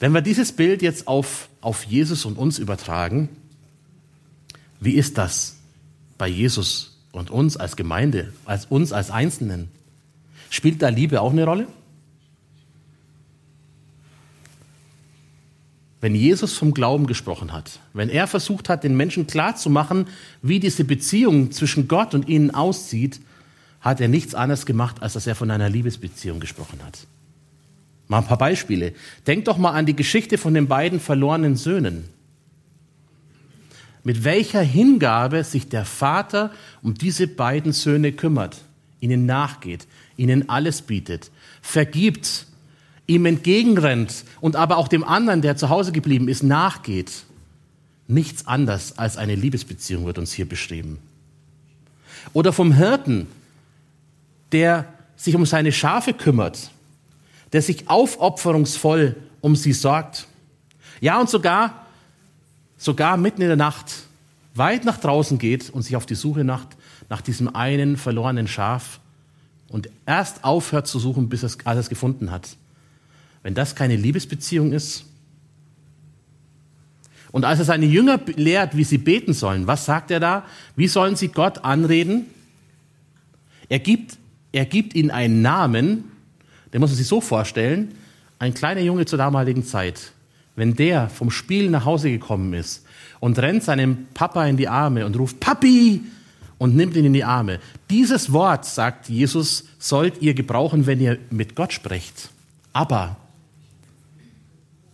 Wenn 0.00 0.12
wir 0.12 0.20
dieses 0.20 0.52
Bild 0.52 0.82
jetzt 0.82 1.08
auf, 1.08 1.48
auf 1.62 1.84
Jesus 1.84 2.26
und 2.26 2.36
uns 2.36 2.58
übertragen, 2.58 3.30
wie 4.80 4.96
ist 4.96 5.16
das 5.16 5.56
bei 6.18 6.28
Jesus 6.28 6.98
und 7.12 7.30
uns 7.30 7.56
als 7.56 7.74
Gemeinde, 7.74 8.34
als 8.44 8.66
uns 8.66 8.92
als 8.92 9.10
Einzelnen. 9.10 9.70
Spielt 10.50 10.82
da 10.82 10.90
Liebe 10.90 11.22
auch 11.22 11.32
eine 11.32 11.44
Rolle? 11.44 11.66
Wenn 16.02 16.14
Jesus 16.14 16.58
vom 16.58 16.74
Glauben 16.74 17.06
gesprochen 17.06 17.52
hat, 17.52 17.80
wenn 17.94 18.10
er 18.10 18.26
versucht 18.26 18.68
hat, 18.68 18.84
den 18.84 18.96
Menschen 18.96 19.26
klarzumachen, 19.26 20.06
wie 20.42 20.60
diese 20.60 20.84
Beziehung 20.84 21.52
zwischen 21.52 21.88
Gott 21.88 22.14
und 22.14 22.28
ihnen 22.28 22.50
aussieht, 22.50 23.20
hat 23.80 24.00
er 24.00 24.08
nichts 24.08 24.34
anderes 24.34 24.66
gemacht, 24.66 25.02
als 25.02 25.14
dass 25.14 25.26
er 25.26 25.34
von 25.34 25.50
einer 25.50 25.70
Liebesbeziehung 25.70 26.40
gesprochen 26.40 26.80
hat. 26.84 27.06
Mal 28.08 28.18
ein 28.18 28.26
paar 28.26 28.38
Beispiele. 28.38 28.92
Denkt 29.26 29.48
doch 29.48 29.56
mal 29.56 29.72
an 29.72 29.86
die 29.86 29.96
Geschichte 29.96 30.36
von 30.36 30.52
den 30.52 30.68
beiden 30.68 31.00
verlorenen 31.00 31.56
Söhnen 31.56 32.04
mit 34.02 34.24
welcher 34.24 34.62
Hingabe 34.62 35.44
sich 35.44 35.68
der 35.68 35.84
Vater 35.84 36.52
um 36.82 36.94
diese 36.94 37.26
beiden 37.26 37.72
Söhne 37.72 38.12
kümmert, 38.12 38.62
ihnen 39.00 39.26
nachgeht, 39.26 39.86
ihnen 40.20 40.48
alles 40.48 40.82
bietet, 40.82 41.30
vergibt, 41.62 42.46
ihm 43.06 43.26
entgegenrennt 43.26 44.24
und 44.40 44.54
aber 44.54 44.76
auch 44.76 44.86
dem 44.86 45.02
anderen, 45.02 45.42
der 45.42 45.56
zu 45.56 45.70
Hause 45.70 45.92
geblieben 45.92 46.28
ist, 46.28 46.42
nachgeht. 46.42 47.24
Nichts 48.06 48.46
anders 48.46 48.98
als 48.98 49.16
eine 49.16 49.34
Liebesbeziehung 49.34 50.04
wird 50.04 50.18
uns 50.18 50.32
hier 50.32 50.48
beschrieben. 50.48 50.98
Oder 52.32 52.52
vom 52.52 52.72
Hirten, 52.72 53.26
der 54.52 54.92
sich 55.16 55.34
um 55.34 55.46
seine 55.46 55.72
Schafe 55.72 56.12
kümmert, 56.12 56.70
der 57.52 57.62
sich 57.62 57.88
aufopferungsvoll 57.88 59.16
um 59.40 59.56
sie 59.56 59.72
sorgt. 59.72 60.26
Ja, 61.00 61.18
und 61.18 61.30
sogar 61.30 61.86
sogar 62.76 63.16
mitten 63.16 63.42
in 63.42 63.48
der 63.48 63.56
Nacht 63.56 63.92
weit 64.54 64.84
nach 64.84 64.98
draußen 64.98 65.38
geht 65.38 65.70
und 65.70 65.82
sich 65.82 65.96
auf 65.96 66.06
die 66.06 66.14
Suche 66.14 66.44
nach, 66.44 66.66
nach 67.08 67.20
diesem 67.20 67.54
einen 67.54 67.96
verlorenen 67.96 68.48
Schaf 68.48 69.00
und 69.70 69.88
erst 70.04 70.44
aufhört 70.44 70.86
zu 70.86 70.98
suchen, 70.98 71.30
bis 71.30 71.42
er 71.42 71.50
alles 71.64 71.88
gefunden 71.88 72.30
hat. 72.30 72.56
Wenn 73.42 73.54
das 73.54 73.74
keine 73.74 73.96
Liebesbeziehung 73.96 74.72
ist. 74.72 75.06
Und 77.32 77.44
als 77.44 77.60
er 77.60 77.64
seine 77.64 77.86
Jünger 77.86 78.20
lehrt, 78.36 78.76
wie 78.76 78.84
sie 78.84 78.98
beten 78.98 79.32
sollen, 79.32 79.66
was 79.66 79.86
sagt 79.86 80.10
er 80.10 80.20
da? 80.20 80.44
Wie 80.76 80.88
sollen 80.88 81.16
sie 81.16 81.28
Gott 81.28 81.64
anreden? 81.64 82.26
Er 83.68 83.78
gibt, 83.78 84.18
er 84.52 84.66
gibt 84.66 84.94
ihnen 84.94 85.10
einen 85.10 85.40
Namen, 85.40 86.04
den 86.72 86.80
muss 86.80 86.90
man 86.90 86.98
sich 86.98 87.06
so 87.06 87.22
vorstellen, 87.22 87.94
ein 88.38 88.52
kleiner 88.52 88.80
Junge 88.82 89.06
zur 89.06 89.18
damaligen 89.18 89.64
Zeit 89.64 90.12
wenn 90.60 90.76
der 90.76 91.08
vom 91.08 91.30
Spiel 91.30 91.70
nach 91.70 91.86
Hause 91.86 92.10
gekommen 92.10 92.52
ist 92.52 92.84
und 93.18 93.38
rennt 93.38 93.64
seinem 93.64 94.08
Papa 94.12 94.44
in 94.46 94.58
die 94.58 94.68
Arme 94.68 95.06
und 95.06 95.18
ruft 95.18 95.40
Papi 95.40 96.02
und 96.60 96.76
nimmt 96.76 96.94
ihn 96.94 97.06
in 97.06 97.14
die 97.14 97.24
Arme. 97.24 97.58
Dieses 97.88 98.32
Wort, 98.32 98.66
sagt 98.66 99.08
Jesus, 99.08 99.64
sollt 99.78 100.20
ihr 100.20 100.34
gebrauchen, 100.34 100.84
wenn 100.84 101.00
ihr 101.00 101.18
mit 101.30 101.56
Gott 101.56 101.72
sprecht. 101.72 102.28
Aber 102.74 103.16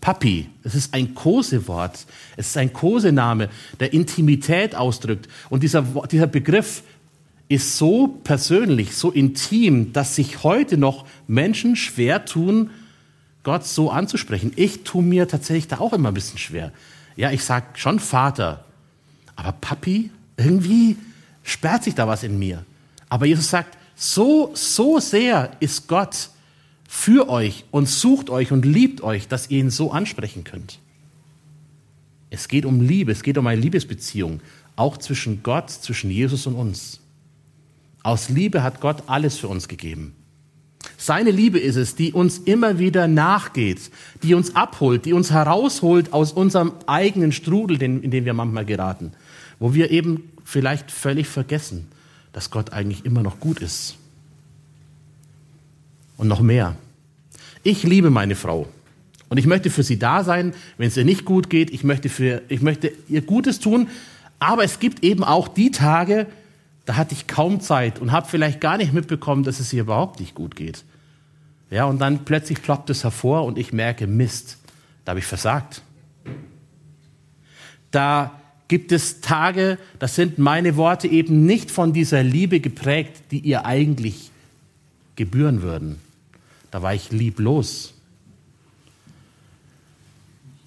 Papi, 0.01 0.49
es 0.63 0.77
ist 0.77 0.95
ein 0.95 1.17
Kosewort, 1.17 2.07
es 2.37 2.51
ist 2.51 2.57
ein 2.57 2.73
Kosename, 2.73 3.49
der 3.81 3.93
Intimität 3.93 4.77
ausdrückt. 4.77 5.29
Und 5.51 5.65
dieser, 5.65 5.83
dieser 6.09 6.29
Begriff 6.29 6.85
ist 7.49 7.77
so 7.77 8.07
persönlich, 8.23 8.95
so 8.95 9.11
intim, 9.11 9.93
dass 9.93 10.15
sich 10.15 10.45
heute 10.45 10.79
noch 10.79 11.05
Menschen 11.27 11.75
schwer 11.75 12.25
tun, 12.25 12.71
Gott 13.43 13.67
so 13.67 13.91
anzusprechen. 13.91 14.53
Ich 14.55 14.85
tue 14.85 15.03
mir 15.03 15.27
tatsächlich 15.27 15.67
da 15.67 15.79
auch 15.79 15.93
immer 15.93 16.13
ein 16.13 16.15
bisschen 16.15 16.39
schwer. 16.39 16.71
Ja, 17.17 17.33
ich 17.33 17.43
sage 17.43 17.67
schon 17.75 17.99
Vater, 17.99 18.65
aber 19.35 19.51
Papi, 19.51 20.13
irgendwie 20.37 20.97
sperrt 21.47 21.85
sich 21.85 21.95
da 21.95 22.07
was 22.09 22.25
in 22.25 22.39
mir. 22.39 22.65
Aber 23.09 23.25
Jesus 23.25 23.49
sagt, 23.49 23.79
so, 23.95 24.51
so 24.55 24.99
sehr 24.99 25.53
ist 25.61 25.87
Gott 25.87 26.31
für 26.89 27.29
euch 27.29 27.65
und 27.71 27.89
sucht 27.89 28.29
euch 28.31 28.53
und 28.53 28.67
liebt 28.67 29.01
euch, 29.01 29.29
dass 29.29 29.49
ihr 29.49 29.61
ihn 29.61 29.71
so 29.71 29.93
ansprechen 29.93 30.45
könnt. 30.45 30.79
Es 32.31 32.49
geht 32.49 32.67
um 32.67 32.81
Liebe, 32.81 33.13
es 33.13 33.23
geht 33.23 33.39
um 33.39 33.47
eine 33.47 33.61
Liebesbeziehung, 33.61 34.41
auch 34.75 34.97
zwischen 34.99 35.43
Gott, 35.43 35.71
zwischen 35.71 36.11
Jesus 36.11 36.47
und 36.47 36.57
uns. 36.57 37.01
Aus 38.03 38.29
Liebe 38.29 38.63
hat 38.63 38.81
Gott 38.81 39.05
alles 39.07 39.39
für 39.39 39.49
uns 39.49 39.69
gegeben. 39.69 40.15
Seine 40.99 41.31
Liebe 41.31 41.59
ist 41.59 41.77
es, 41.77 41.95
die 41.95 42.13
uns 42.13 42.39
immer 42.39 42.79
wieder 42.79 43.09
nachgeht, 43.09 43.91
die 44.23 44.35
uns 44.35 44.55
abholt, 44.55 45.05
die 45.05 45.13
uns 45.13 45.31
herausholt 45.31 46.13
aus 46.13 46.33
unserem 46.33 46.73
eigenen 46.87 47.33
Strudel, 47.33 47.81
in 47.83 48.11
den 48.11 48.25
wir 48.25 48.35
manchmal 48.35 48.65
geraten, 48.65 49.13
wo 49.59 49.75
wir 49.75 49.91
eben 49.91 50.31
vielleicht 50.47 50.93
völlig 50.93 51.27
vergessen, 51.27 51.89
dass 52.33 52.53
Gott 52.53 52.73
eigentlich 52.73 53.05
immer 53.05 53.23
noch 53.23 53.41
gut 53.41 53.59
ist. 53.59 53.97
Und 56.17 56.29
noch 56.29 56.41
mehr. 56.41 56.77
Ich 57.65 57.83
liebe 57.83 58.11
meine 58.11 58.37
Frau. 58.37 58.69
Und 59.29 59.39
ich 59.39 59.47
möchte 59.47 59.71
für 59.71 59.83
sie 59.83 59.99
da 59.99 60.23
sein, 60.23 60.55
wenn 60.79 60.87
es 60.87 60.97
ihr 60.97 61.05
nicht 61.05 61.25
gut 61.25 61.51
geht. 61.51 61.71
Ich 61.71 61.83
möchte, 61.83 62.09
für, 62.09 62.43
ich 62.49 62.63
möchte 62.63 62.93
ihr 63.09 63.23
Gutes 63.23 63.59
tun. 63.59 63.89
Aber 64.39 64.63
es 64.63 64.79
gibt 64.79 65.03
eben 65.03 65.25
auch 65.25 65.49
die 65.49 65.73
Tage, 65.73 66.29
da 66.85 66.95
hatte 66.95 67.15
ich 67.15 67.27
kaum 67.27 67.61
Zeit 67.61 67.99
und 67.99 68.13
habe 68.13 68.29
vielleicht 68.29 68.61
gar 68.61 68.77
nicht 68.77 68.93
mitbekommen, 68.93 69.43
dass 69.43 69.59
es 69.59 69.73
ihr 69.73 69.83
überhaupt 69.83 70.21
nicht 70.21 70.37
gut 70.37 70.55
geht. 70.55 70.85
Ja, 71.71 71.87
und 71.87 71.99
dann 71.99 72.25
plötzlich 72.25 72.63
ploppt 72.63 72.89
es 72.91 73.03
hervor 73.03 73.45
und 73.45 73.59
ich 73.59 73.73
merke, 73.73 74.07
Mist, 74.07 74.59
da 75.05 75.11
habe 75.11 75.19
ich 75.19 75.27
versagt. 75.27 75.83
Da 77.91 78.41
gibt 78.69 78.93
es 78.93 79.21
Tage, 79.21 79.79
da 79.99 80.09
sind 80.09 80.39
meine 80.39 80.77
Worte 80.77 81.09
eben 81.09 81.47
nicht 81.47 81.71
von 81.71 81.93
dieser 81.93 82.23
Liebe 82.23 82.61
geprägt, 82.61 83.23
die 83.31 83.41
ihr 83.41 83.65
eigentlich 83.65 84.31
gebühren 85.15 85.63
würden. 85.63 85.99
Da 86.71 86.83
war 86.83 86.95
ich 86.95 87.11
lieblos. 87.11 87.95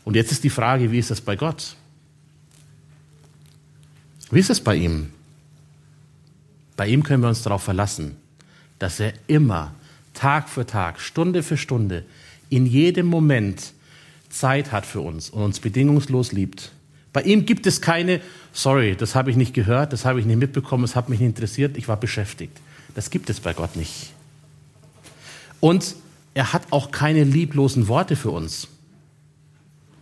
Und 0.05 0.15
jetzt 0.15 0.31
ist 0.31 0.43
die 0.43 0.49
Frage, 0.49 0.91
wie 0.91 0.99
ist 0.99 1.11
das 1.11 1.21
bei 1.21 1.35
Gott? 1.35 1.75
Wie 4.31 4.39
ist 4.39 4.49
es 4.49 4.61
bei 4.61 4.75
ihm? 4.75 5.09
Bei 6.75 6.87
ihm 6.87 7.03
können 7.03 7.21
wir 7.21 7.29
uns 7.29 7.41
darauf 7.41 7.63
verlassen, 7.63 8.15
dass 8.79 8.99
er 8.99 9.13
immer, 9.27 9.75
Tag 10.13 10.49
für 10.49 10.65
Tag, 10.65 10.99
Stunde 10.99 11.43
für 11.43 11.57
Stunde, 11.57 12.05
in 12.49 12.65
jedem 12.65 13.05
Moment 13.05 13.73
Zeit 14.29 14.71
hat 14.71 14.85
für 14.85 15.01
uns 15.01 15.29
und 15.29 15.43
uns 15.43 15.59
bedingungslos 15.59 16.31
liebt. 16.31 16.71
Bei 17.11 17.21
ihm 17.23 17.45
gibt 17.45 17.65
es 17.65 17.81
keine, 17.81 18.21
sorry, 18.53 18.95
das 18.95 19.15
habe 19.15 19.31
ich 19.31 19.37
nicht 19.37 19.53
gehört, 19.53 19.93
das 19.93 20.05
habe 20.05 20.19
ich 20.19 20.25
nicht 20.25 20.37
mitbekommen, 20.37 20.83
es 20.83 20.95
hat 20.95 21.09
mich 21.09 21.19
nicht 21.19 21.29
interessiert, 21.29 21.77
ich 21.77 21.87
war 21.87 21.97
beschäftigt. 21.97 22.55
Das 22.95 23.09
gibt 23.09 23.29
es 23.29 23.39
bei 23.39 23.53
Gott 23.53 23.75
nicht. 23.75 24.13
Und 25.59 25.95
er 26.33 26.53
hat 26.53 26.63
auch 26.71 26.91
keine 26.91 27.23
lieblosen 27.23 27.87
Worte 27.87 28.15
für 28.15 28.31
uns. 28.31 28.67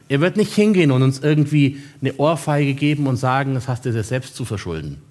Er 0.09 0.21
wird 0.21 0.37
nicht 0.37 0.53
hingehen 0.53 0.91
und 0.91 1.03
uns 1.03 1.19
irgendwie 1.19 1.81
eine 2.01 2.15
Ohrfeige 2.15 2.73
geben 2.73 3.07
und 3.07 3.17
sagen, 3.17 3.55
das 3.55 3.67
hast 3.67 3.85
du 3.85 3.91
dir 3.91 4.03
selbst 4.03 4.35
zu 4.35 4.45
verschulden 4.45 5.01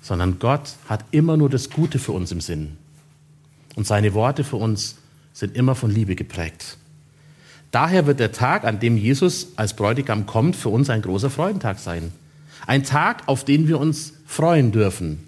sondern 0.00 0.38
Gott 0.38 0.74
hat 0.88 1.04
immer 1.10 1.36
nur 1.36 1.48
das 1.48 1.70
Gute 1.70 1.98
für 1.98 2.12
uns 2.12 2.32
im 2.32 2.40
Sinn. 2.40 2.76
Und 3.76 3.86
seine 3.86 4.14
Worte 4.14 4.44
für 4.44 4.56
uns 4.56 4.96
sind 5.32 5.54
immer 5.56 5.74
von 5.74 5.90
Liebe 5.90 6.16
geprägt. 6.16 6.78
Daher 7.70 8.06
wird 8.06 8.18
der 8.18 8.32
Tag, 8.32 8.64
an 8.64 8.80
dem 8.80 8.96
Jesus 8.96 9.48
als 9.56 9.74
Bräutigam 9.74 10.26
kommt, 10.26 10.56
für 10.56 10.70
uns 10.70 10.90
ein 10.90 11.02
großer 11.02 11.30
Freudentag 11.30 11.78
sein. 11.78 12.12
Ein 12.66 12.82
Tag, 12.82 13.28
auf 13.28 13.44
den 13.44 13.68
wir 13.68 13.78
uns 13.78 14.14
freuen 14.26 14.72
dürfen, 14.72 15.20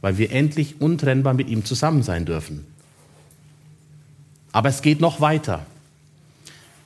weil 0.00 0.18
wir 0.18 0.32
endlich 0.32 0.80
untrennbar 0.80 1.34
mit 1.34 1.48
ihm 1.48 1.64
zusammen 1.64 2.02
sein 2.02 2.24
dürfen. 2.24 2.66
Aber 4.52 4.68
es 4.68 4.82
geht 4.82 5.00
noch 5.00 5.20
weiter. 5.20 5.66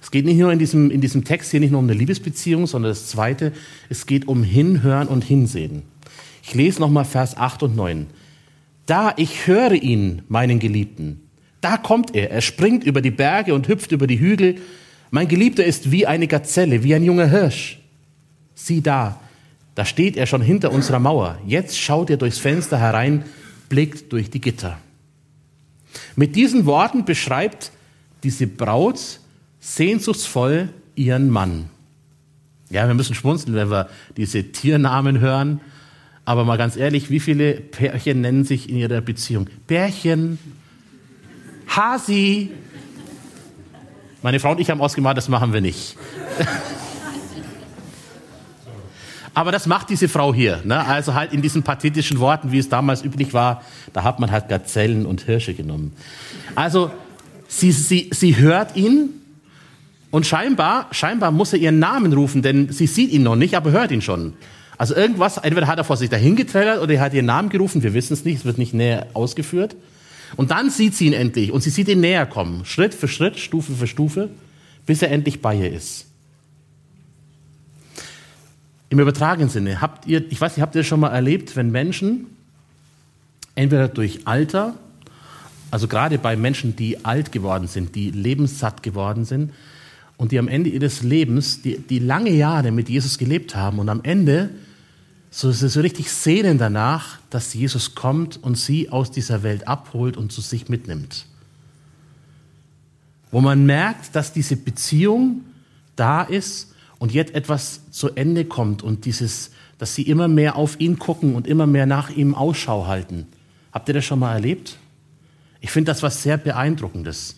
Es 0.00 0.10
geht 0.10 0.24
nicht 0.24 0.38
nur 0.38 0.52
in 0.52 0.58
diesem, 0.58 0.90
in 0.90 1.00
diesem 1.00 1.24
Text 1.24 1.50
hier 1.50 1.60
nicht 1.60 1.70
nur 1.70 1.80
um 1.80 1.86
eine 1.86 1.98
Liebesbeziehung, 1.98 2.66
sondern 2.66 2.90
das 2.90 3.08
Zweite, 3.08 3.52
es 3.88 4.06
geht 4.06 4.28
um 4.28 4.42
Hinhören 4.42 5.08
und 5.08 5.24
Hinsehen. 5.24 5.82
Ich 6.42 6.54
lese 6.54 6.80
nochmal 6.80 7.04
Vers 7.04 7.36
8 7.36 7.64
und 7.64 7.76
9. 7.76 8.06
Da 8.86 9.12
ich 9.16 9.46
höre 9.46 9.72
ihn, 9.72 10.22
meinen 10.28 10.60
Geliebten, 10.60 11.27
da 11.60 11.76
kommt 11.76 12.14
er, 12.14 12.30
er 12.30 12.40
springt 12.40 12.84
über 12.84 13.00
die 13.00 13.10
Berge 13.10 13.54
und 13.54 13.68
hüpft 13.68 13.92
über 13.92 14.06
die 14.06 14.20
Hügel. 14.20 14.56
Mein 15.10 15.28
Geliebter 15.28 15.64
ist 15.64 15.90
wie 15.90 16.06
eine 16.06 16.28
Gazelle, 16.28 16.82
wie 16.82 16.94
ein 16.94 17.04
junger 17.04 17.26
Hirsch. 17.26 17.80
Sieh 18.54 18.80
da, 18.80 19.20
da 19.74 19.84
steht 19.84 20.16
er 20.16 20.26
schon 20.26 20.42
hinter 20.42 20.72
unserer 20.72 20.98
Mauer. 20.98 21.38
Jetzt 21.46 21.78
schaut 21.78 22.10
er 22.10 22.16
durchs 22.16 22.38
Fenster 22.38 22.78
herein, 22.78 23.24
blickt 23.68 24.12
durch 24.12 24.30
die 24.30 24.40
Gitter. 24.40 24.78
Mit 26.16 26.36
diesen 26.36 26.66
Worten 26.66 27.04
beschreibt 27.04 27.72
diese 28.22 28.46
Braut 28.46 29.20
sehnsuchtsvoll 29.60 30.68
ihren 30.94 31.30
Mann. 31.30 31.70
Ja, 32.70 32.86
wir 32.86 32.94
müssen 32.94 33.14
schmunzeln, 33.14 33.54
wenn 33.54 33.70
wir 33.70 33.88
diese 34.16 34.44
Tiernamen 34.44 35.20
hören. 35.20 35.60
Aber 36.24 36.44
mal 36.44 36.58
ganz 36.58 36.76
ehrlich, 36.76 37.10
wie 37.10 37.20
viele 37.20 37.54
Pärchen 37.54 38.20
nennen 38.20 38.44
sich 38.44 38.68
in 38.68 38.76
ihrer 38.76 39.00
Beziehung? 39.00 39.48
Pärchen, 39.66 40.38
Hasi. 41.78 42.50
Meine 44.20 44.40
Frau 44.40 44.50
und 44.50 44.58
ich 44.58 44.68
haben 44.68 44.80
ausgemacht, 44.80 45.16
das 45.16 45.28
machen 45.28 45.52
wir 45.52 45.60
nicht. 45.60 45.96
Aber 49.32 49.52
das 49.52 49.66
macht 49.66 49.88
diese 49.88 50.08
Frau 50.08 50.34
hier. 50.34 50.60
Ne? 50.64 50.84
Also 50.84 51.14
halt 51.14 51.32
in 51.32 51.40
diesen 51.40 51.62
pathetischen 51.62 52.18
Worten, 52.18 52.50
wie 52.50 52.58
es 52.58 52.68
damals 52.68 53.04
üblich 53.04 53.32
war, 53.32 53.62
da 53.92 54.02
hat 54.02 54.18
man 54.18 54.32
halt 54.32 54.48
Gazellen 54.48 55.06
und 55.06 55.20
Hirsche 55.20 55.54
genommen. 55.54 55.92
Also 56.56 56.90
sie, 57.46 57.70
sie, 57.70 58.10
sie 58.12 58.36
hört 58.36 58.74
ihn 58.74 59.10
und 60.10 60.26
scheinbar, 60.26 60.88
scheinbar 60.90 61.30
muss 61.30 61.52
er 61.52 61.60
ihren 61.60 61.78
Namen 61.78 62.12
rufen, 62.12 62.42
denn 62.42 62.72
sie 62.72 62.88
sieht 62.88 63.12
ihn 63.12 63.22
noch 63.22 63.36
nicht, 63.36 63.54
aber 63.54 63.70
hört 63.70 63.92
ihn 63.92 64.02
schon. 64.02 64.32
Also 64.78 64.96
irgendwas, 64.96 65.36
entweder 65.38 65.68
hat 65.68 65.78
er 65.78 65.84
vor 65.84 65.96
sich 65.96 66.10
dahin 66.10 66.34
getrellert 66.34 66.82
oder 66.82 66.94
er 66.94 67.02
hat 67.02 67.14
ihren 67.14 67.26
Namen 67.26 67.50
gerufen, 67.50 67.84
wir 67.84 67.94
wissen 67.94 68.14
es 68.14 68.24
nicht, 68.24 68.38
es 68.38 68.44
wird 68.44 68.58
nicht 68.58 68.74
näher 68.74 69.06
ausgeführt. 69.14 69.76
Und 70.36 70.50
dann 70.50 70.70
sieht 70.70 70.94
sie 70.94 71.06
ihn 71.06 71.12
endlich 71.12 71.52
und 71.52 71.62
sie 71.62 71.70
sieht 71.70 71.88
ihn 71.88 72.00
näher 72.00 72.26
kommen, 72.26 72.64
Schritt 72.64 72.94
für 72.94 73.08
Schritt, 73.08 73.38
Stufe 73.38 73.72
für 73.72 73.86
Stufe, 73.86 74.30
bis 74.86 75.02
er 75.02 75.10
endlich 75.10 75.40
bei 75.40 75.54
ihr 75.56 75.72
ist. 75.72 76.06
Im 78.90 79.00
übertragenen 79.00 79.50
Sinne, 79.50 79.80
habt 79.80 80.06
ihr, 80.06 80.24
ich 80.30 80.40
weiß 80.40 80.56
nicht, 80.56 80.62
habt 80.62 80.74
ihr 80.74 80.84
schon 80.84 81.00
mal 81.00 81.10
erlebt, 81.10 81.56
wenn 81.56 81.70
Menschen 81.70 82.26
entweder 83.54 83.88
durch 83.88 84.26
Alter, 84.26 84.74
also 85.70 85.88
gerade 85.88 86.18
bei 86.18 86.36
Menschen, 86.36 86.74
die 86.76 87.04
alt 87.04 87.32
geworden 87.32 87.68
sind, 87.68 87.94
die 87.94 88.10
lebenssatt 88.10 88.82
geworden 88.82 89.24
sind 89.26 89.52
und 90.16 90.32
die 90.32 90.38
am 90.38 90.48
Ende 90.48 90.70
ihres 90.70 91.02
Lebens, 91.02 91.60
die, 91.60 91.78
die 91.78 91.98
lange 91.98 92.30
Jahre 92.30 92.70
mit 92.72 92.88
Jesus 92.88 93.18
gelebt 93.18 93.54
haben 93.54 93.78
und 93.78 93.88
am 93.90 94.00
Ende 94.02 94.50
so, 95.30 95.52
so 95.52 95.80
richtig 95.80 96.10
sehnen 96.10 96.58
danach, 96.58 97.18
dass 97.30 97.54
Jesus 97.54 97.94
kommt 97.94 98.42
und 98.42 98.56
sie 98.56 98.90
aus 98.90 99.10
dieser 99.10 99.42
Welt 99.42 99.68
abholt 99.68 100.16
und 100.16 100.32
zu 100.32 100.40
sich 100.40 100.68
mitnimmt. 100.68 101.26
Wo 103.30 103.40
man 103.40 103.66
merkt, 103.66 104.16
dass 104.16 104.32
diese 104.32 104.56
Beziehung 104.56 105.42
da 105.96 106.22
ist 106.22 106.74
und 106.98 107.12
jetzt 107.12 107.34
etwas 107.34 107.90
zu 107.90 108.10
Ende 108.14 108.46
kommt 108.46 108.82
und 108.82 109.04
dieses, 109.04 109.50
dass 109.76 109.94
sie 109.94 110.02
immer 110.02 110.28
mehr 110.28 110.56
auf 110.56 110.80
ihn 110.80 110.98
gucken 110.98 111.34
und 111.34 111.46
immer 111.46 111.66
mehr 111.66 111.86
nach 111.86 112.10
ihm 112.10 112.34
Ausschau 112.34 112.86
halten. 112.86 113.26
Habt 113.72 113.88
ihr 113.88 113.94
das 113.94 114.04
schon 114.04 114.18
mal 114.18 114.32
erlebt? 114.32 114.76
Ich 115.60 115.70
finde 115.70 115.90
das 115.90 116.02
was 116.02 116.22
sehr 116.22 116.38
Beeindruckendes. 116.38 117.36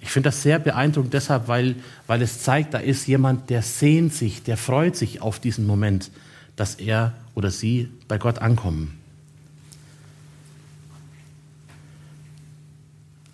Ich 0.00 0.10
finde 0.10 0.28
das 0.28 0.42
sehr 0.42 0.58
beeindruckend 0.58 1.14
deshalb, 1.14 1.46
weil, 1.46 1.76
weil 2.06 2.22
es 2.22 2.42
zeigt, 2.42 2.74
da 2.74 2.78
ist 2.78 3.06
jemand, 3.06 3.50
der 3.50 3.62
sehnt 3.62 4.12
sich, 4.12 4.42
der 4.42 4.56
freut 4.56 4.96
sich 4.96 5.20
auf 5.20 5.38
diesen 5.38 5.66
Moment, 5.66 6.10
dass 6.56 6.74
er 6.74 7.14
oder 7.34 7.50
sie 7.50 7.88
bei 8.08 8.18
Gott 8.18 8.38
ankommen. 8.38 8.98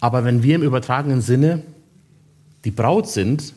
Aber 0.01 0.25
wenn 0.25 0.43
wir 0.43 0.55
im 0.55 0.63
übertragenen 0.63 1.21
Sinne 1.21 1.63
die 2.65 2.71
Braut 2.71 3.09
sind, 3.09 3.53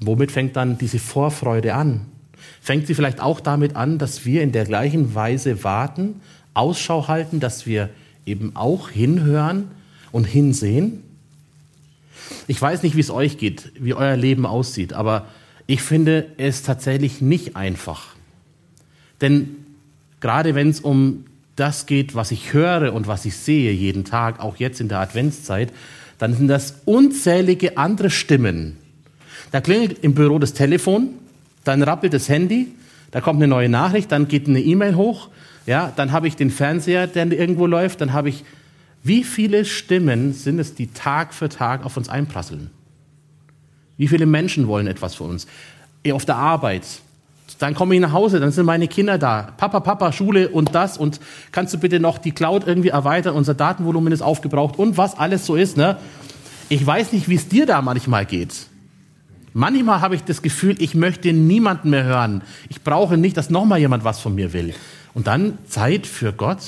Womit 0.00 0.30
fängt 0.30 0.56
dann 0.56 0.78
diese 0.78 0.98
Vorfreude 0.98 1.74
an? 1.74 2.02
Fängt 2.60 2.86
sie 2.86 2.94
vielleicht 2.94 3.20
auch 3.20 3.40
damit 3.40 3.76
an, 3.76 3.98
dass 3.98 4.24
wir 4.24 4.42
in 4.42 4.52
der 4.52 4.64
gleichen 4.64 5.14
Weise 5.14 5.64
warten, 5.64 6.20
Ausschau 6.54 7.08
halten, 7.08 7.40
dass 7.40 7.66
wir 7.66 7.90
eben 8.24 8.56
auch 8.56 8.90
hinhören 8.90 9.68
und 10.12 10.24
hinsehen? 10.24 11.02
Ich 12.46 12.60
weiß 12.60 12.82
nicht, 12.82 12.96
wie 12.96 13.00
es 13.00 13.10
euch 13.10 13.38
geht, 13.38 13.72
wie 13.78 13.94
euer 13.94 14.16
Leben 14.16 14.46
aussieht, 14.46 14.92
aber 14.92 15.26
ich 15.66 15.82
finde 15.82 16.26
es 16.36 16.62
tatsächlich 16.62 17.20
nicht 17.20 17.56
einfach. 17.56 18.14
Denn 19.20 19.56
gerade 20.20 20.54
wenn 20.54 20.70
es 20.70 20.80
um 20.80 21.24
das 21.56 21.86
geht, 21.86 22.14
was 22.14 22.30
ich 22.30 22.52
höre 22.52 22.92
und 22.92 23.06
was 23.06 23.24
ich 23.24 23.36
sehe 23.36 23.72
jeden 23.72 24.04
Tag, 24.04 24.40
auch 24.40 24.56
jetzt 24.56 24.80
in 24.80 24.88
der 24.88 25.00
Adventszeit, 25.00 25.72
dann 26.18 26.34
sind 26.34 26.48
das 26.48 26.82
unzählige 26.84 27.76
andere 27.76 28.10
Stimmen, 28.10 28.76
da 29.52 29.60
klingelt 29.60 30.02
im 30.02 30.14
Büro 30.14 30.38
das 30.38 30.54
Telefon, 30.54 31.10
dann 31.64 31.82
rappelt 31.82 32.12
das 32.12 32.28
Handy, 32.28 32.68
da 33.10 33.20
kommt 33.20 33.38
eine 33.38 33.48
neue 33.48 33.68
Nachricht, 33.68 34.12
dann 34.12 34.28
geht 34.28 34.48
eine 34.48 34.60
E-Mail 34.60 34.96
hoch, 34.96 35.28
ja, 35.66 35.92
dann 35.96 36.12
habe 36.12 36.28
ich 36.28 36.36
den 36.36 36.50
Fernseher, 36.50 37.06
der 37.06 37.30
irgendwo 37.32 37.66
läuft, 37.66 38.00
dann 38.00 38.12
habe 38.12 38.28
ich, 38.28 38.44
wie 39.02 39.24
viele 39.24 39.64
Stimmen 39.64 40.32
sind 40.32 40.58
es, 40.58 40.74
die 40.74 40.88
Tag 40.88 41.32
für 41.32 41.48
Tag 41.48 41.84
auf 41.84 41.96
uns 41.96 42.08
einprasseln? 42.08 42.70
Wie 43.96 44.08
viele 44.08 44.26
Menschen 44.26 44.66
wollen 44.68 44.86
etwas 44.86 45.14
von 45.14 45.30
uns? 45.30 45.46
Auf 46.12 46.24
der 46.24 46.36
Arbeit. 46.36 46.84
Dann 47.58 47.74
komme 47.74 47.94
ich 47.94 48.00
nach 48.00 48.12
Hause, 48.12 48.40
dann 48.40 48.50
sind 48.52 48.66
meine 48.66 48.88
Kinder 48.88 49.18
da. 49.18 49.52
Papa, 49.56 49.80
Papa, 49.80 50.12
Schule 50.12 50.48
und 50.48 50.74
das 50.74 50.98
und 50.98 51.20
kannst 51.52 51.72
du 51.74 51.78
bitte 51.78 52.00
noch 52.00 52.18
die 52.18 52.32
Cloud 52.32 52.66
irgendwie 52.66 52.88
erweitern? 52.88 53.34
Unser 53.34 53.54
Datenvolumen 53.54 54.12
ist 54.12 54.22
aufgebraucht 54.22 54.78
und 54.78 54.98
was 54.98 55.16
alles 55.16 55.46
so 55.46 55.56
ist. 55.56 55.76
Ne? 55.76 55.96
Ich 56.68 56.84
weiß 56.84 57.12
nicht, 57.12 57.28
wie 57.28 57.36
es 57.36 57.48
dir 57.48 57.64
da 57.64 57.80
manchmal 57.82 58.26
geht. 58.26 58.66
Manchmal 59.52 60.02
habe 60.02 60.16
ich 60.16 60.22
das 60.22 60.42
Gefühl, 60.42 60.76
ich 60.82 60.94
möchte 60.94 61.32
niemanden 61.32 61.90
mehr 61.90 62.04
hören. 62.04 62.42
Ich 62.68 62.82
brauche 62.82 63.16
nicht, 63.16 63.38
dass 63.38 63.48
nochmal 63.48 63.78
jemand 63.78 64.04
was 64.04 64.20
von 64.20 64.34
mir 64.34 64.52
will. 64.52 64.74
Und 65.14 65.28
dann 65.28 65.56
Zeit 65.66 66.06
für 66.06 66.34
Gott. 66.34 66.58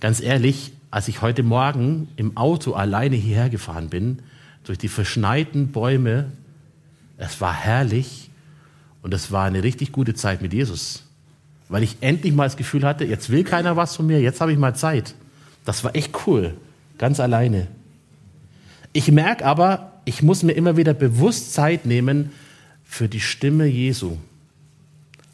Ganz 0.00 0.20
ehrlich, 0.20 0.72
als 0.90 1.08
ich 1.08 1.22
heute 1.22 1.42
Morgen 1.42 2.08
im 2.16 2.36
Auto 2.36 2.72
alleine 2.72 3.16
hierher 3.16 3.48
gefahren 3.48 3.88
bin, 3.88 4.18
durch 4.64 4.78
die 4.78 4.88
verschneiten 4.88 5.72
Bäume, 5.72 6.32
es 7.16 7.40
war 7.40 7.52
herrlich 7.52 8.30
und 9.02 9.14
es 9.14 9.30
war 9.30 9.44
eine 9.44 9.62
richtig 9.62 9.92
gute 9.92 10.14
Zeit 10.14 10.42
mit 10.42 10.52
Jesus. 10.52 11.04
Weil 11.68 11.82
ich 11.82 11.98
endlich 12.00 12.32
mal 12.32 12.44
das 12.44 12.56
Gefühl 12.56 12.84
hatte, 12.84 13.04
jetzt 13.04 13.30
will 13.30 13.44
keiner 13.44 13.76
was 13.76 13.96
von 13.96 14.06
mir, 14.06 14.20
jetzt 14.20 14.40
habe 14.40 14.52
ich 14.52 14.58
mal 14.58 14.74
Zeit. 14.74 15.14
Das 15.64 15.84
war 15.84 15.94
echt 15.94 16.26
cool, 16.26 16.54
ganz 16.98 17.20
alleine. 17.20 17.68
Ich 18.92 19.10
merke 19.10 19.46
aber, 19.46 20.00
ich 20.04 20.22
muss 20.22 20.42
mir 20.42 20.52
immer 20.52 20.76
wieder 20.76 20.94
bewusst 20.94 21.52
Zeit 21.52 21.86
nehmen 21.86 22.30
für 22.84 23.08
die 23.08 23.20
Stimme 23.20 23.66
Jesu. 23.66 24.16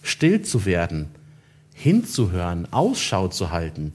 Still 0.03 0.43
zu 0.43 0.67
werden, 0.67 1.09
hinzuhören, 1.73 2.71
Ausschau 2.73 3.29
zu 3.29 3.51
halten. 3.51 3.93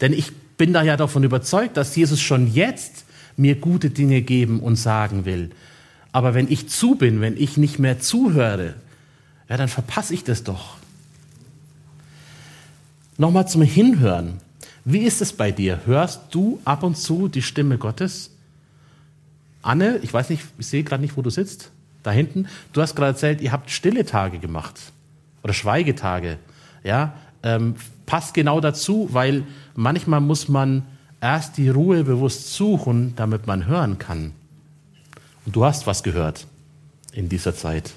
Denn 0.00 0.12
ich 0.12 0.32
bin 0.56 0.72
da 0.72 0.82
ja 0.82 0.96
davon 0.96 1.22
überzeugt, 1.22 1.76
dass 1.76 1.94
Jesus 1.94 2.20
schon 2.20 2.52
jetzt 2.52 3.03
mir 3.36 3.56
gute 3.56 3.90
Dinge 3.90 4.22
geben 4.22 4.60
und 4.60 4.76
sagen 4.76 5.24
will. 5.24 5.50
Aber 6.12 6.34
wenn 6.34 6.50
ich 6.50 6.68
zu 6.68 6.94
bin, 6.94 7.20
wenn 7.20 7.36
ich 7.36 7.56
nicht 7.56 7.78
mehr 7.78 7.98
zuhöre, 7.98 8.74
ja, 9.48 9.56
dann 9.56 9.68
verpasse 9.68 10.14
ich 10.14 10.24
das 10.24 10.44
doch. 10.44 10.76
Nochmal 13.16 13.48
zum 13.48 13.62
Hinhören. 13.62 14.40
Wie 14.84 15.00
ist 15.00 15.22
es 15.22 15.32
bei 15.32 15.50
dir? 15.50 15.80
Hörst 15.86 16.20
du 16.30 16.60
ab 16.64 16.82
und 16.82 16.96
zu 16.96 17.28
die 17.28 17.42
Stimme 17.42 17.78
Gottes? 17.78 18.30
Anne, 19.62 19.98
ich 20.02 20.12
weiß 20.12 20.30
nicht, 20.30 20.44
ich 20.58 20.66
sehe 20.66 20.84
gerade 20.84 21.02
nicht, 21.02 21.16
wo 21.16 21.22
du 21.22 21.30
sitzt, 21.30 21.70
da 22.02 22.10
hinten. 22.10 22.48
Du 22.72 22.82
hast 22.82 22.94
gerade 22.94 23.12
erzählt, 23.12 23.40
ihr 23.40 23.50
habt 23.50 23.70
stille 23.70 24.04
Tage 24.04 24.38
gemacht 24.38 24.92
oder 25.42 25.54
Schweigetage. 25.54 26.38
Ja, 26.82 27.14
ähm, 27.42 27.76
passt 28.04 28.34
genau 28.34 28.60
dazu, 28.60 29.08
weil 29.12 29.44
manchmal 29.74 30.20
muss 30.20 30.48
man 30.48 30.82
erst 31.24 31.56
die 31.56 31.70
Ruhe 31.70 32.04
bewusst 32.04 32.52
suchen, 32.52 33.14
damit 33.16 33.46
man 33.46 33.66
hören 33.66 33.98
kann. 33.98 34.32
Und 35.46 35.56
du 35.56 35.64
hast 35.64 35.86
was 35.86 36.02
gehört 36.02 36.46
in 37.12 37.30
dieser 37.30 37.56
Zeit. 37.56 37.94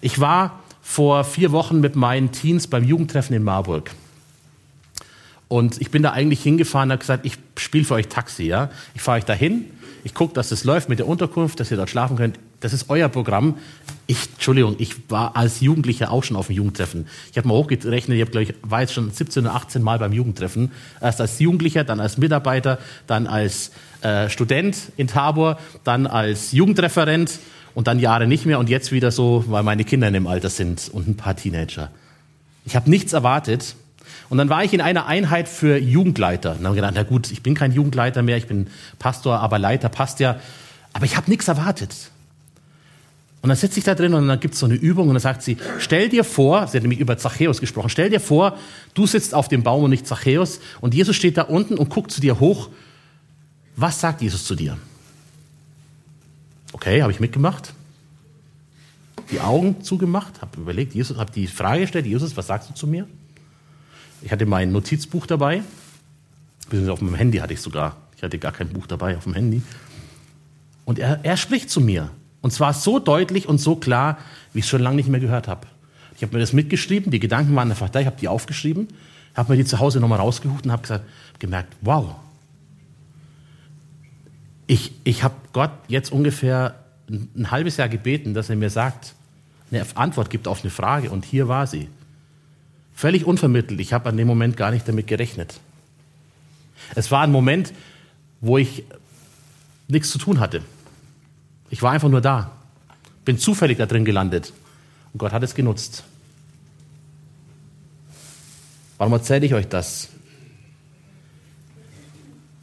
Ich 0.00 0.20
war 0.20 0.60
vor 0.80 1.24
vier 1.24 1.50
Wochen 1.50 1.80
mit 1.80 1.96
meinen 1.96 2.30
Teens 2.30 2.68
beim 2.68 2.84
Jugendtreffen 2.84 3.34
in 3.34 3.42
Marburg. 3.42 3.90
Und 5.48 5.80
ich 5.80 5.90
bin 5.90 6.04
da 6.04 6.12
eigentlich 6.12 6.40
hingefahren 6.40 6.90
und 6.90 6.92
habe 6.92 7.00
gesagt, 7.00 7.26
ich 7.26 7.36
spiele 7.58 7.84
für 7.84 7.94
euch 7.94 8.06
Taxi. 8.06 8.44
Ja? 8.44 8.70
Ich 8.94 9.02
fahre 9.02 9.18
euch 9.18 9.24
dahin, 9.24 9.64
ich 10.04 10.14
gucke, 10.14 10.34
dass 10.34 10.52
es 10.52 10.62
läuft 10.62 10.88
mit 10.88 11.00
der 11.00 11.08
Unterkunft, 11.08 11.58
dass 11.58 11.68
ihr 11.68 11.76
dort 11.76 11.90
schlafen 11.90 12.16
könnt. 12.16 12.38
Das 12.64 12.72
ist 12.72 12.88
euer 12.88 13.10
Programm. 13.10 13.58
Ich, 14.06 14.30
Entschuldigung, 14.32 14.76
ich 14.78 15.10
war 15.10 15.36
als 15.36 15.60
Jugendlicher 15.60 16.10
auch 16.10 16.24
schon 16.24 16.34
auf 16.34 16.46
dem 16.46 16.56
Jugendtreffen. 16.56 17.06
Ich 17.30 17.36
habe 17.36 17.46
mal 17.46 17.54
hochgerechnet, 17.54 18.18
ich 18.18 18.30
glaube 18.30 18.44
ich, 18.44 18.54
war 18.62 18.80
jetzt 18.80 18.94
schon 18.94 19.10
17 19.10 19.44
oder 19.44 19.54
18 19.54 19.82
Mal 19.82 19.98
beim 19.98 20.14
Jugendtreffen. 20.14 20.72
Erst 20.98 21.20
als 21.20 21.38
Jugendlicher, 21.38 21.84
dann 21.84 22.00
als 22.00 22.16
Mitarbeiter, 22.16 22.78
dann 23.06 23.26
als 23.26 23.70
äh, 24.00 24.30
Student 24.30 24.78
in 24.96 25.08
Tabor, 25.08 25.58
dann 25.84 26.06
als 26.06 26.52
Jugendreferent 26.52 27.38
und 27.74 27.86
dann 27.86 27.98
Jahre 27.98 28.26
nicht 28.26 28.46
mehr 28.46 28.58
und 28.58 28.70
jetzt 28.70 28.92
wieder 28.92 29.10
so, 29.10 29.44
weil 29.48 29.62
meine 29.62 29.84
Kinder 29.84 30.08
in 30.08 30.14
dem 30.14 30.26
Alter 30.26 30.48
sind 30.48 30.88
und 30.90 31.06
ein 31.06 31.18
paar 31.18 31.36
Teenager. 31.36 31.90
Ich 32.64 32.76
habe 32.76 32.88
nichts 32.88 33.12
erwartet. 33.12 33.76
Und 34.30 34.38
dann 34.38 34.48
war 34.48 34.64
ich 34.64 34.72
in 34.72 34.80
einer 34.80 35.04
Einheit 35.04 35.48
für 35.48 35.76
Jugendleiter. 35.76 36.52
Und 36.52 36.58
dann 36.60 36.68
habe 36.68 36.76
ich 36.76 36.80
gedacht, 36.80 36.94
na 36.96 37.02
gut, 37.02 37.30
ich 37.30 37.42
bin 37.42 37.54
kein 37.54 37.72
Jugendleiter 37.72 38.22
mehr, 38.22 38.38
ich 38.38 38.46
bin 38.46 38.68
Pastor, 38.98 39.40
aber 39.40 39.58
Leiter 39.58 39.90
passt 39.90 40.18
ja. 40.18 40.40
Aber 40.94 41.04
ich 41.04 41.18
habe 41.18 41.28
nichts 41.28 41.46
erwartet. 41.46 42.10
Und 43.44 43.48
dann 43.48 43.58
sitze 43.58 43.78
ich 43.78 43.84
da 43.84 43.94
drin 43.94 44.14
und 44.14 44.26
dann 44.26 44.40
gibt 44.40 44.54
es 44.54 44.60
so 44.60 44.64
eine 44.64 44.74
Übung 44.74 45.08
und 45.08 45.16
dann 45.16 45.20
sagt 45.20 45.42
sie, 45.42 45.58
stell 45.78 46.08
dir 46.08 46.24
vor, 46.24 46.66
sie 46.66 46.78
hat 46.78 46.82
nämlich 46.82 46.98
über 46.98 47.18
Zachäus 47.18 47.60
gesprochen, 47.60 47.90
stell 47.90 48.08
dir 48.08 48.18
vor, 48.18 48.56
du 48.94 49.06
sitzt 49.06 49.34
auf 49.34 49.48
dem 49.48 49.62
Baum 49.62 49.84
und 49.84 49.90
nicht 49.90 50.06
Zachäus 50.06 50.60
und 50.80 50.94
Jesus 50.94 51.14
steht 51.14 51.36
da 51.36 51.42
unten 51.42 51.74
und 51.74 51.90
guckt 51.90 52.10
zu 52.10 52.22
dir 52.22 52.40
hoch. 52.40 52.70
Was 53.76 54.00
sagt 54.00 54.22
Jesus 54.22 54.46
zu 54.46 54.54
dir? 54.54 54.78
Okay, 56.72 57.02
habe 57.02 57.12
ich 57.12 57.20
mitgemacht. 57.20 57.74
Die 59.30 59.40
Augen 59.40 59.82
zugemacht, 59.82 60.40
habe 60.40 60.62
überlegt, 60.62 60.94
Jesus, 60.94 61.18
habe 61.18 61.30
die 61.30 61.46
Frage 61.46 61.82
gestellt, 61.82 62.06
Jesus, 62.06 62.34
was 62.38 62.46
sagst 62.46 62.70
du 62.70 62.74
zu 62.74 62.86
mir? 62.86 63.06
Ich 64.22 64.32
hatte 64.32 64.46
mein 64.46 64.72
Notizbuch 64.72 65.26
dabei, 65.26 65.62
auf 66.88 67.02
meinem 67.02 67.14
Handy 67.14 67.36
hatte 67.36 67.52
ich 67.52 67.60
sogar. 67.60 67.98
Ich 68.16 68.22
hatte 68.22 68.38
gar 68.38 68.52
kein 68.52 68.70
Buch 68.70 68.86
dabei 68.86 69.18
auf 69.18 69.24
dem 69.24 69.34
Handy. 69.34 69.60
Und 70.86 70.98
er, 70.98 71.22
er 71.22 71.36
spricht 71.36 71.68
zu 71.68 71.82
mir. 71.82 72.10
Und 72.44 72.50
zwar 72.50 72.74
so 72.74 72.98
deutlich 72.98 73.48
und 73.48 73.56
so 73.56 73.74
klar, 73.74 74.18
wie 74.52 74.58
ich 74.58 74.66
es 74.66 74.68
schon 74.68 74.82
lange 74.82 74.96
nicht 74.96 75.08
mehr 75.08 75.18
gehört 75.18 75.48
habe. 75.48 75.66
Ich 76.14 76.22
habe 76.22 76.34
mir 76.34 76.40
das 76.40 76.52
mitgeschrieben, 76.52 77.10
die 77.10 77.18
Gedanken 77.18 77.56
waren 77.56 77.70
einfach 77.70 77.88
da, 77.88 78.00
ich 78.00 78.06
habe 78.06 78.20
die 78.20 78.28
aufgeschrieben, 78.28 78.88
habe 79.34 79.52
mir 79.52 79.56
die 79.56 79.64
zu 79.64 79.78
Hause 79.78 79.98
nochmal 79.98 80.18
rausgesucht 80.18 80.66
und 80.66 80.70
habe 80.70 81.00
gemerkt, 81.38 81.74
wow, 81.80 82.16
ich, 84.66 84.92
ich 85.04 85.22
habe 85.22 85.36
Gott 85.54 85.70
jetzt 85.88 86.12
ungefähr 86.12 86.74
ein, 87.08 87.30
ein 87.34 87.50
halbes 87.50 87.78
Jahr 87.78 87.88
gebeten, 87.88 88.34
dass 88.34 88.50
er 88.50 88.56
mir 88.56 88.68
sagt, 88.68 89.14
eine 89.70 89.86
Antwort 89.94 90.28
gibt 90.28 90.46
auf 90.46 90.60
eine 90.64 90.70
Frage 90.70 91.08
und 91.08 91.24
hier 91.24 91.48
war 91.48 91.66
sie. 91.66 91.88
Völlig 92.94 93.24
unvermittelt, 93.24 93.80
ich 93.80 93.94
habe 93.94 94.10
an 94.10 94.18
dem 94.18 94.26
Moment 94.26 94.58
gar 94.58 94.70
nicht 94.70 94.86
damit 94.86 95.06
gerechnet. 95.06 95.60
Es 96.94 97.10
war 97.10 97.22
ein 97.22 97.32
Moment, 97.32 97.72
wo 98.42 98.58
ich 98.58 98.84
nichts 99.88 100.10
zu 100.10 100.18
tun 100.18 100.40
hatte. 100.40 100.60
Ich 101.70 101.82
war 101.82 101.92
einfach 101.92 102.08
nur 102.08 102.20
da. 102.20 102.52
Bin 103.24 103.38
zufällig 103.38 103.78
da 103.78 103.86
drin 103.86 104.04
gelandet. 104.04 104.52
Und 105.12 105.18
Gott 105.18 105.32
hat 105.32 105.42
es 105.42 105.54
genutzt. 105.54 106.04
Warum 108.98 109.12
erzähle 109.12 109.46
ich 109.46 109.54
euch 109.54 109.68
das? 109.68 110.08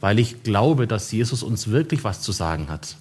Weil 0.00 0.18
ich 0.18 0.42
glaube, 0.42 0.86
dass 0.86 1.12
Jesus 1.12 1.42
uns 1.42 1.68
wirklich 1.68 2.04
was 2.04 2.20
zu 2.22 2.32
sagen 2.32 2.68
hat. 2.68 2.96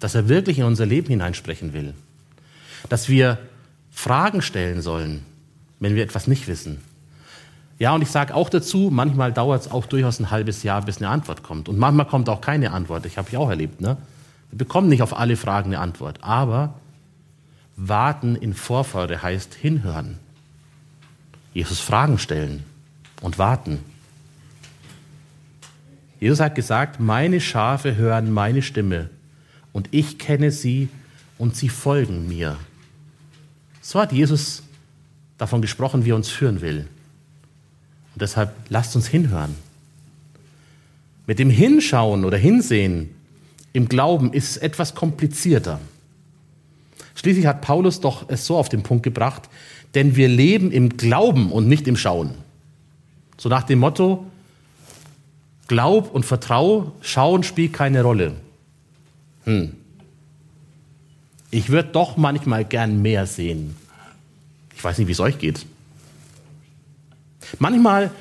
Dass 0.00 0.14
er 0.14 0.28
wirklich 0.28 0.58
in 0.58 0.64
unser 0.64 0.86
Leben 0.86 1.08
hineinsprechen 1.08 1.72
will. 1.72 1.94
Dass 2.88 3.08
wir 3.08 3.38
Fragen 3.90 4.42
stellen 4.42 4.82
sollen, 4.82 5.24
wenn 5.78 5.94
wir 5.94 6.02
etwas 6.02 6.26
nicht 6.26 6.48
wissen. 6.48 6.80
Ja, 7.78 7.94
und 7.94 8.02
ich 8.02 8.10
sage 8.10 8.34
auch 8.34 8.48
dazu, 8.50 8.90
manchmal 8.92 9.32
dauert 9.32 9.62
es 9.62 9.70
auch 9.70 9.86
durchaus 9.86 10.20
ein 10.20 10.30
halbes 10.30 10.62
Jahr, 10.62 10.82
bis 10.82 10.98
eine 10.98 11.08
Antwort 11.08 11.42
kommt. 11.42 11.68
Und 11.68 11.78
manchmal 11.78 12.06
kommt 12.06 12.28
auch 12.28 12.40
keine 12.40 12.72
Antwort. 12.72 13.06
Ich 13.06 13.18
habe 13.18 13.28
ich 13.28 13.36
auch 13.36 13.50
erlebt. 13.50 13.80
Ne? 13.80 13.96
Wir 14.54 14.58
bekommen 14.58 14.88
nicht 14.88 15.02
auf 15.02 15.18
alle 15.18 15.36
Fragen 15.36 15.70
eine 15.70 15.80
Antwort, 15.80 16.22
aber 16.22 16.78
warten 17.74 18.36
in 18.36 18.54
Vorfreude 18.54 19.20
heißt 19.20 19.52
hinhören. 19.52 20.20
Jesus 21.52 21.80
Fragen 21.80 22.20
stellen 22.20 22.62
und 23.20 23.36
warten. 23.40 23.80
Jesus 26.20 26.38
hat 26.38 26.54
gesagt, 26.54 27.00
meine 27.00 27.40
Schafe 27.40 27.96
hören 27.96 28.32
meine 28.32 28.62
Stimme 28.62 29.10
und 29.72 29.88
ich 29.90 30.20
kenne 30.20 30.52
sie 30.52 30.88
und 31.36 31.56
sie 31.56 31.68
folgen 31.68 32.28
mir. 32.28 32.56
So 33.80 33.98
hat 33.98 34.12
Jesus 34.12 34.62
davon 35.36 35.62
gesprochen, 35.62 36.04
wie 36.04 36.10
er 36.10 36.16
uns 36.16 36.28
führen 36.28 36.60
will. 36.60 36.86
Und 38.14 38.22
deshalb 38.22 38.54
lasst 38.68 38.94
uns 38.94 39.08
hinhören. 39.08 39.56
Mit 41.26 41.40
dem 41.40 41.50
Hinschauen 41.50 42.24
oder 42.24 42.36
Hinsehen 42.36 43.13
im 43.74 43.88
Glauben 43.88 44.32
ist 44.32 44.52
es 44.52 44.56
etwas 44.56 44.94
komplizierter. 44.94 45.80
Schließlich 47.16 47.46
hat 47.46 47.60
Paulus 47.60 48.00
doch 48.00 48.28
es 48.28 48.46
so 48.46 48.56
auf 48.56 48.70
den 48.70 48.82
Punkt 48.82 49.02
gebracht, 49.02 49.50
denn 49.94 50.16
wir 50.16 50.28
leben 50.28 50.70
im 50.70 50.96
Glauben 50.96 51.52
und 51.52 51.68
nicht 51.68 51.86
im 51.86 51.96
Schauen. 51.96 52.34
So 53.36 53.48
nach 53.48 53.64
dem 53.64 53.80
Motto, 53.80 54.24
Glaub 55.66 56.14
und 56.14 56.24
Vertrau, 56.24 56.92
Schauen 57.00 57.42
spielt 57.42 57.72
keine 57.72 58.02
Rolle. 58.02 58.34
Hm. 59.44 59.74
Ich 61.50 61.68
würde 61.68 61.90
doch 61.90 62.16
manchmal 62.16 62.64
gern 62.64 63.02
mehr 63.02 63.26
sehen. 63.26 63.74
Ich 64.76 64.84
weiß 64.84 64.98
nicht, 64.98 65.08
wie 65.08 65.12
es 65.12 65.20
euch 65.20 65.38
geht. 65.38 65.66
Manchmal 67.58 68.12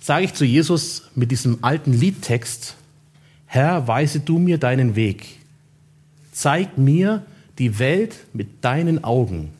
sage 0.00 0.24
ich 0.24 0.34
zu 0.34 0.44
Jesus 0.44 1.10
mit 1.14 1.30
diesem 1.30 1.58
alten 1.62 1.92
Liedtext, 1.92 2.76
Herr, 3.54 3.86
weise 3.86 4.18
du 4.18 4.40
mir 4.40 4.58
deinen 4.58 4.96
Weg. 4.96 5.38
Zeig 6.32 6.76
mir 6.76 7.22
die 7.56 7.78
Welt 7.78 8.16
mit 8.32 8.64
deinen 8.64 9.04
Augen. 9.04 9.50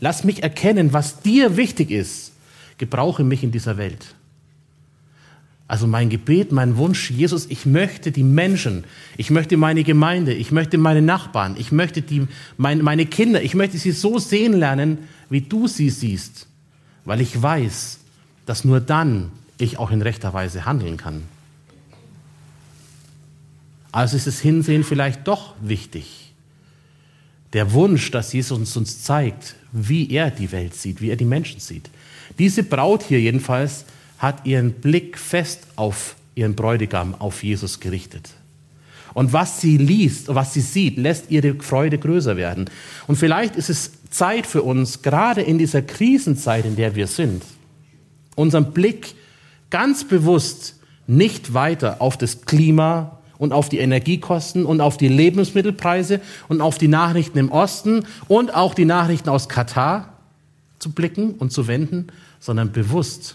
Lass 0.00 0.24
mich 0.24 0.42
erkennen, 0.42 0.92
was 0.92 1.20
dir 1.20 1.56
wichtig 1.56 1.92
ist. 1.92 2.32
Gebrauche 2.78 3.22
mich 3.22 3.44
in 3.44 3.52
dieser 3.52 3.76
Welt. 3.76 4.16
Also 5.68 5.86
mein 5.86 6.10
Gebet, 6.10 6.50
mein 6.50 6.76
Wunsch, 6.76 7.12
Jesus, 7.12 7.46
ich 7.48 7.64
möchte 7.64 8.10
die 8.10 8.24
Menschen, 8.24 8.82
ich 9.16 9.30
möchte 9.30 9.56
meine 9.56 9.84
Gemeinde, 9.84 10.34
ich 10.34 10.50
möchte 10.50 10.76
meine 10.76 11.00
Nachbarn, 11.00 11.54
ich 11.56 11.70
möchte 11.70 12.02
die, 12.02 12.26
mein, 12.56 12.82
meine 12.82 13.06
Kinder, 13.06 13.40
ich 13.40 13.54
möchte 13.54 13.78
sie 13.78 13.92
so 13.92 14.18
sehen 14.18 14.52
lernen, 14.52 14.98
wie 15.30 15.42
du 15.42 15.68
sie 15.68 15.90
siehst, 15.90 16.48
weil 17.04 17.20
ich 17.20 17.40
weiß, 17.40 18.00
dass 18.46 18.64
nur 18.64 18.80
dann 18.80 19.30
ich 19.58 19.78
auch 19.78 19.92
in 19.92 20.02
rechter 20.02 20.34
Weise 20.34 20.64
handeln 20.64 20.96
kann. 20.96 21.22
Also 23.92 24.16
ist 24.16 24.26
das 24.26 24.40
Hinsehen 24.40 24.84
vielleicht 24.84 25.28
doch 25.28 25.54
wichtig. 25.60 26.32
Der 27.52 27.72
Wunsch, 27.72 28.10
dass 28.10 28.32
Jesus 28.32 28.76
uns 28.76 29.02
zeigt, 29.02 29.54
wie 29.72 30.10
er 30.10 30.30
die 30.30 30.50
Welt 30.52 30.74
sieht, 30.74 31.02
wie 31.02 31.10
er 31.10 31.16
die 31.16 31.26
Menschen 31.26 31.60
sieht. 31.60 31.90
Diese 32.38 32.62
Braut 32.62 33.02
hier 33.02 33.20
jedenfalls 33.20 33.84
hat 34.18 34.46
ihren 34.46 34.72
Blick 34.72 35.18
fest 35.18 35.66
auf 35.76 36.16
ihren 36.34 36.54
Bräutigam, 36.54 37.14
auf 37.18 37.42
Jesus 37.42 37.80
gerichtet. 37.80 38.30
Und 39.14 39.34
was 39.34 39.60
sie 39.60 39.76
liest, 39.76 40.34
was 40.34 40.54
sie 40.54 40.62
sieht, 40.62 40.96
lässt 40.96 41.30
ihre 41.30 41.54
Freude 41.56 41.98
größer 41.98 42.36
werden. 42.36 42.70
Und 43.06 43.16
vielleicht 43.16 43.56
ist 43.56 43.68
es 43.68 43.92
Zeit 44.10 44.46
für 44.46 44.62
uns, 44.62 45.02
gerade 45.02 45.42
in 45.42 45.58
dieser 45.58 45.82
Krisenzeit, 45.82 46.64
in 46.64 46.76
der 46.76 46.94
wir 46.94 47.06
sind, 47.06 47.42
unseren 48.36 48.72
Blick 48.72 49.14
ganz 49.68 50.04
bewusst 50.04 50.76
nicht 51.06 51.52
weiter 51.52 52.00
auf 52.00 52.16
das 52.16 52.42
Klima, 52.42 53.18
und 53.42 53.52
auf 53.52 53.68
die 53.68 53.78
Energiekosten 53.78 54.64
und 54.64 54.80
auf 54.80 54.96
die 54.96 55.08
Lebensmittelpreise 55.08 56.20
und 56.46 56.60
auf 56.60 56.78
die 56.78 56.86
Nachrichten 56.86 57.38
im 57.38 57.50
Osten 57.50 58.06
und 58.28 58.54
auch 58.54 58.72
die 58.72 58.84
Nachrichten 58.84 59.28
aus 59.30 59.48
Katar 59.48 60.12
zu 60.78 60.92
blicken 60.92 61.32
und 61.32 61.50
zu 61.50 61.66
wenden, 61.66 62.06
sondern 62.38 62.70
bewusst 62.70 63.34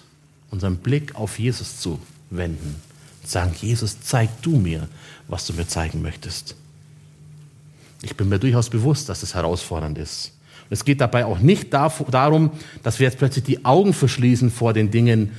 unseren 0.50 0.78
Blick 0.78 1.16
auf 1.16 1.38
Jesus 1.40 1.82
zu 1.82 2.00
wenden. 2.30 2.76
Sagen, 3.26 3.52
Jesus, 3.60 4.00
zeig 4.00 4.30
du 4.42 4.52
mir, 4.52 4.88
was 5.28 5.46
du 5.46 5.52
mir 5.52 5.68
zeigen 5.68 6.02
möchtest. 6.02 6.56
Ich 8.02 8.16
bin 8.16 8.30
mir 8.30 8.40
durchaus 8.40 8.70
bewusst, 8.70 9.10
dass 9.10 9.24
es 9.24 9.36
herausfordernd 9.36 9.98
ist. 9.98 10.32
Und 10.70 10.74
es 10.74 10.86
geht 10.86 11.02
dabei 11.02 11.26
auch 11.26 11.40
nicht 11.40 11.74
darum, 11.74 12.52
dass 12.82 13.00
wir 13.00 13.08
jetzt 13.08 13.18
plötzlich 13.18 13.44
die 13.44 13.66
Augen 13.66 13.92
verschließen 13.92 14.52
vor 14.52 14.72
den 14.72 14.90
Dingen, 14.90 15.34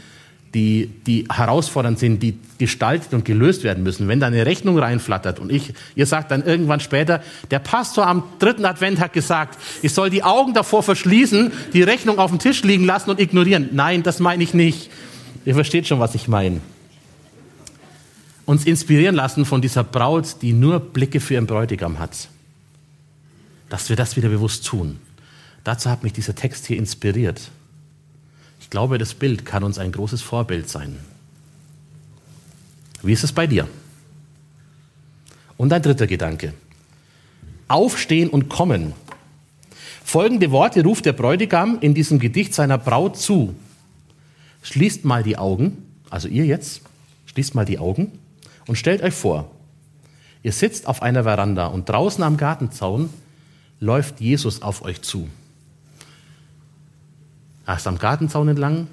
die, 0.54 0.90
die 1.06 1.26
herausfordernd 1.30 1.98
sind, 1.98 2.22
die 2.22 2.38
gestaltet 2.58 3.12
und 3.12 3.24
gelöst 3.24 3.64
werden 3.64 3.84
müssen. 3.84 4.08
Wenn 4.08 4.20
da 4.20 4.26
eine 4.26 4.46
Rechnung 4.46 4.78
reinflattert 4.78 5.38
und 5.38 5.52
ich, 5.52 5.74
ihr 5.94 6.06
sagt 6.06 6.30
dann 6.30 6.44
irgendwann 6.44 6.80
später, 6.80 7.22
der 7.50 7.58
Pastor 7.58 8.06
am 8.06 8.22
dritten 8.38 8.64
Advent 8.64 8.98
hat 9.00 9.12
gesagt, 9.12 9.58
ich 9.82 9.92
soll 9.92 10.11
die 10.11 10.22
Augen 10.22 10.54
davor 10.54 10.82
verschließen, 10.82 11.52
die 11.72 11.82
Rechnung 11.82 12.18
auf 12.18 12.30
dem 12.30 12.38
Tisch 12.38 12.62
liegen 12.62 12.84
lassen 12.84 13.11
und 13.11 13.20
ignorieren. 13.20 13.68
Nein, 13.72 14.02
das 14.02 14.20
meine 14.20 14.42
ich 14.42 14.54
nicht. 14.54 14.90
Ihr 15.44 15.54
versteht 15.54 15.87
schon, 15.87 16.00
was 16.00 16.14
ich 16.14 16.28
meine. 16.28 16.61
Uns 18.44 18.64
inspirieren 18.64 19.14
lassen 19.14 19.44
von 19.44 19.61
dieser 19.61 19.84
Braut, 19.84 20.37
die 20.40 20.54
nur 20.54 20.80
Blicke 20.80 21.20
für 21.20 21.34
ihren 21.34 21.46
Bräutigam 21.46 21.98
hat. 21.98 22.28
Dass 23.68 23.90
wir 23.90 23.96
das 23.96 24.16
wieder 24.16 24.30
bewusst 24.30 24.66
tun. 24.66 24.98
Dazu 25.64 25.90
hat 25.90 26.02
mich 26.02 26.14
dieser 26.14 26.34
Text 26.34 26.66
hier 26.66 26.78
inspiriert. 26.78 27.50
Ich 28.68 28.70
glaube, 28.70 28.98
das 28.98 29.14
Bild 29.14 29.46
kann 29.46 29.64
uns 29.64 29.78
ein 29.78 29.92
großes 29.92 30.20
Vorbild 30.20 30.68
sein. 30.68 30.98
Wie 33.02 33.14
ist 33.14 33.24
es 33.24 33.33
bei 33.33 33.46
dir? 33.46 33.66
Und 35.57 35.72
ein 35.72 35.81
dritter 35.81 36.07
Gedanke. 36.07 36.52
aufstehen 37.68 38.28
und 38.28 38.50
kommen. 38.50 38.92
Folgende 40.04 40.50
Worte 40.50 40.85
ruft 40.85 41.07
der 41.07 41.14
Bräutigam 41.14 41.78
in 41.81 41.94
diesem 41.94 42.18
Gedicht 42.18 42.52
seiner 42.52 42.76
Braut 42.76 43.16
zu. 43.16 43.54
Schließt 44.61 45.07
mal 45.07 45.22
die 45.22 45.38
Augen, 45.38 45.78
also 46.11 46.28
ihr 46.28 46.44
jetzt, 46.44 46.83
schließt 47.24 47.54
mal 47.54 47.64
die 47.64 47.78
Augen 47.78 48.18
und 48.66 48.76
stellt 48.76 49.02
euch 49.02 49.14
vor, 49.14 49.50
ihr 50.42 50.52
sitzt 50.52 50.87
auf 50.87 51.00
einer 51.00 51.22
Veranda 51.22 51.68
und 51.68 51.88
draußen 51.88 52.22
am 52.22 52.37
Gartenzaun 52.37 53.09
läuft 53.81 54.20
Jesus 54.20 54.61
auf 54.61 54.83
euch 54.83 55.00
zu. 55.00 55.26
Erst 57.68 57.87
am 57.87 57.98
Gartenzaun 57.98 58.48
entlang, 58.48 58.88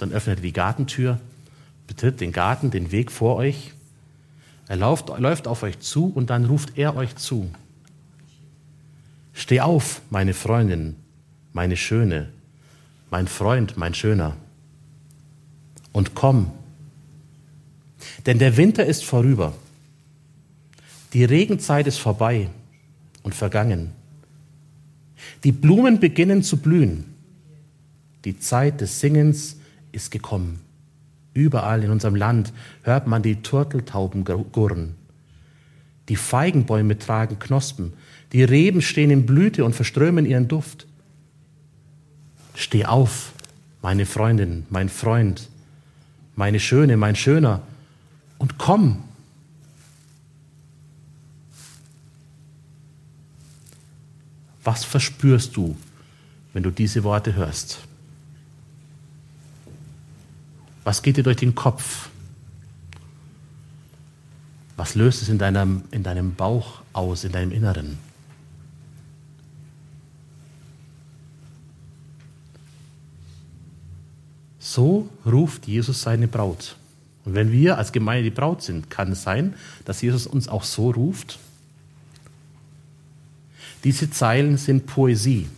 dann 0.00 0.10
öffnet 0.10 0.40
er 0.40 0.42
die 0.42 0.52
Gartentür, 0.52 1.20
betritt 1.86 2.20
den 2.20 2.32
Garten, 2.32 2.72
den 2.72 2.90
Weg 2.90 3.12
vor 3.12 3.36
euch. 3.36 3.72
Er 4.66 4.74
läuft, 4.74 5.16
läuft 5.20 5.46
auf 5.46 5.62
euch 5.62 5.78
zu 5.78 6.06
und 6.12 6.28
dann 6.28 6.44
ruft 6.44 6.76
er 6.76 6.96
euch 6.96 7.14
zu. 7.14 7.48
Steh 9.32 9.60
auf, 9.60 10.02
meine 10.10 10.34
Freundin, 10.34 10.96
meine 11.52 11.76
Schöne, 11.76 12.30
mein 13.10 13.28
Freund, 13.28 13.76
mein 13.76 13.94
Schöner, 13.94 14.36
und 15.92 16.16
komm. 16.16 16.50
Denn 18.26 18.40
der 18.40 18.56
Winter 18.56 18.84
ist 18.84 19.04
vorüber. 19.04 19.54
Die 21.12 21.24
Regenzeit 21.24 21.86
ist 21.86 21.98
vorbei 21.98 22.50
und 23.22 23.36
vergangen. 23.36 23.92
Die 25.44 25.52
Blumen 25.52 26.00
beginnen 26.00 26.42
zu 26.42 26.56
blühen. 26.56 27.15
Die 28.26 28.40
Zeit 28.40 28.80
des 28.80 28.98
Singens 28.98 29.56
ist 29.92 30.10
gekommen. 30.10 30.58
Überall 31.32 31.84
in 31.84 31.92
unserem 31.92 32.16
Land 32.16 32.52
hört 32.82 33.06
man 33.06 33.22
die 33.22 33.40
Turteltauben 33.40 34.24
gurren. 34.24 34.96
Die 36.08 36.16
Feigenbäume 36.16 36.98
tragen 36.98 37.38
Knospen. 37.38 37.92
Die 38.32 38.42
Reben 38.42 38.82
stehen 38.82 39.12
in 39.12 39.26
Blüte 39.26 39.64
und 39.64 39.76
verströmen 39.76 40.26
ihren 40.26 40.48
Duft. 40.48 40.88
Steh 42.56 42.84
auf, 42.84 43.32
meine 43.80 44.06
Freundin, 44.06 44.66
mein 44.70 44.88
Freund, 44.88 45.48
meine 46.34 46.58
Schöne, 46.58 46.96
mein 46.96 47.14
Schöner, 47.14 47.62
und 48.38 48.58
komm. 48.58 49.04
Was 54.64 54.84
verspürst 54.84 55.56
du, 55.56 55.76
wenn 56.52 56.64
du 56.64 56.72
diese 56.72 57.04
Worte 57.04 57.36
hörst? 57.36 57.86
Was 60.86 61.02
geht 61.02 61.16
dir 61.16 61.24
durch 61.24 61.38
den 61.38 61.56
Kopf? 61.56 62.10
Was 64.76 64.94
löst 64.94 65.20
es 65.20 65.28
in 65.28 65.36
deinem, 65.36 65.82
in 65.90 66.04
deinem 66.04 66.36
Bauch 66.36 66.80
aus, 66.92 67.24
in 67.24 67.32
deinem 67.32 67.50
Inneren? 67.50 67.98
So 74.60 75.08
ruft 75.26 75.66
Jesus 75.66 76.02
seine 76.02 76.28
Braut. 76.28 76.76
Und 77.24 77.34
wenn 77.34 77.50
wir 77.50 77.78
als 77.78 77.90
Gemeinde 77.90 78.22
die 78.22 78.30
Braut 78.30 78.62
sind, 78.62 78.88
kann 78.88 79.10
es 79.10 79.24
sein, 79.24 79.54
dass 79.86 80.02
Jesus 80.02 80.24
uns 80.28 80.46
auch 80.46 80.62
so 80.62 80.92
ruft. 80.92 81.40
Diese 83.82 84.08
Zeilen 84.08 84.56
sind 84.56 84.86
Poesie. 84.86 85.48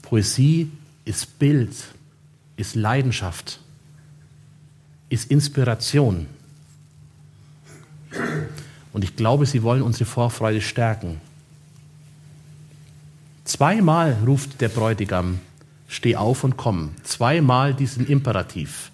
Poesie 0.00 0.70
ist 1.04 1.38
Bild, 1.38 1.74
ist 2.56 2.74
Leidenschaft, 2.74 3.60
ist 5.08 5.30
Inspiration. 5.30 6.26
Und 8.92 9.04
ich 9.04 9.16
glaube, 9.16 9.46
sie 9.46 9.62
wollen 9.62 9.82
unsere 9.82 10.04
Vorfreude 10.04 10.60
stärken. 10.60 11.20
Zweimal 13.44 14.16
ruft 14.26 14.60
der 14.60 14.68
Bräutigam, 14.68 15.40
steh 15.88 16.16
auf 16.16 16.44
und 16.44 16.56
komm. 16.56 16.92
Zweimal 17.02 17.74
diesen 17.74 18.06
Imperativ. 18.06 18.90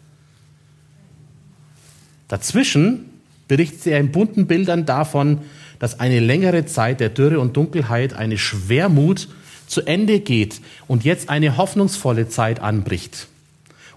Dazwischen 2.29 3.07
berichtet 3.47 3.89
er 3.89 4.01
in 4.01 4.13
bunten 4.13 4.47
Bildern 4.47 4.87
davon, 4.87 5.39
dass 5.79 5.99
eine 5.99 6.21
längere 6.21 6.67
Zeit 6.67 7.01
der 7.01 7.09
Dürre 7.09 7.41
und 7.41 7.57
Dunkelheit, 7.57 8.13
eine 8.13 8.39
Schwermut 8.39 9.29
zu 9.67 9.83
Ende 9.83 10.21
geht 10.21 10.61
und 10.87 11.05
jetzt 11.05 11.29
eine 11.29 11.57
hoffnungsvolle 11.57 12.29
Zeit 12.29 12.61
anbricht. 12.61 13.29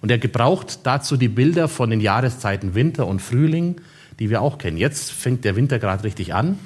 Und 0.04 0.12
er 0.12 0.18
gebraucht 0.18 0.82
dazu 0.84 1.16
die 1.16 1.30
Bilder 1.30 1.70
von 1.70 1.90
den 1.90 2.02
Jahreszeiten 2.02 2.76
Winter 2.76 3.08
und 3.08 3.22
Frühling, 3.22 3.80
die 4.20 4.30
wir 4.30 4.42
auch 4.42 4.58
kennen. 4.58 4.76
Jetzt 4.76 5.14
fängt 5.14 5.46
der 5.46 5.56
Winter 5.56 5.80
gerade 5.80 6.04
richtig 6.04 6.34
an. 6.34 6.60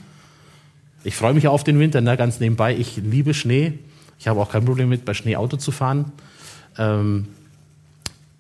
Ich 1.03 1.15
freue 1.15 1.35
mich 1.35 1.47
auf 1.47 1.63
den 1.63 1.77
Winter, 1.77 2.01
ne, 2.01 2.17
ganz 2.17 2.39
nebenbei. 2.39 2.75
Ich 2.75 2.97
liebe 2.97 3.35
Schnee. 3.35 3.73
Ich 4.17 4.27
habe 4.27 4.41
auch 4.41 4.51
kein 4.51 4.65
Problem 4.65 4.89
mit, 4.89 5.05
bei 5.05 5.13
Schnee 5.13 5.35
Auto 5.35 5.57
zu 5.57 5.71
fahren. 5.71 6.13
Ähm, 6.79 7.27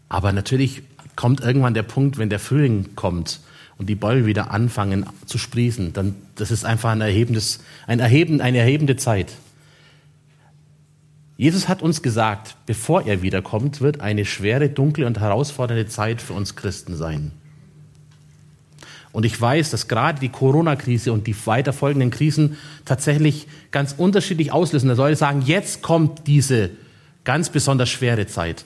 aber 0.09 0.31
natürlich 0.31 0.81
kommt 1.15 1.41
irgendwann 1.41 1.75
der 1.75 1.83
Punkt, 1.83 2.17
wenn 2.17 2.31
der 2.31 2.39
Frühling 2.39 2.95
kommt 2.95 3.39
und 3.77 3.89
die 3.89 3.95
Bäume 3.95 4.25
wieder 4.25 4.49
anfangen 4.49 5.05
zu 5.27 5.37
sprießen, 5.37 5.93
dann 5.93 6.15
das 6.33 6.49
ist 6.49 6.65
einfach 6.65 6.89
ein 6.89 7.01
erhebendes, 7.01 7.59
ein 7.85 7.99
erheben, 7.99 8.41
eine 8.41 8.57
erhebende 8.57 8.95
Zeit. 8.95 9.33
Jesus 11.37 11.69
hat 11.69 11.83
uns 11.83 12.01
gesagt, 12.01 12.55
bevor 12.65 13.05
er 13.05 13.21
wiederkommt, 13.21 13.79
wird 13.79 14.01
eine 14.01 14.25
schwere, 14.25 14.69
dunkle 14.69 15.05
und 15.05 15.19
herausfordernde 15.19 15.87
Zeit 15.87 16.19
für 16.19 16.33
uns 16.33 16.55
Christen 16.55 16.95
sein. 16.95 17.31
Und 19.11 19.23
ich 19.23 19.39
weiß, 19.39 19.69
dass 19.69 19.87
gerade 19.87 20.19
die 20.19 20.29
Corona-Krise 20.29 21.13
und 21.13 21.27
die 21.27 21.35
weiter 21.45 21.73
folgenden 21.73 22.09
Krisen 22.09 22.57
tatsächlich 22.85 23.47
ganz 23.71 23.93
unterschiedlich 23.97 24.51
auslösen. 24.51 24.89
Da 24.89 24.95
soll 24.95 25.11
ich 25.11 25.17
sagen, 25.17 25.43
jetzt 25.43 25.81
kommt 25.81 26.27
diese 26.27 26.71
ganz 27.23 27.49
besonders 27.49 27.89
schwere 27.89 28.27
Zeit. 28.27 28.65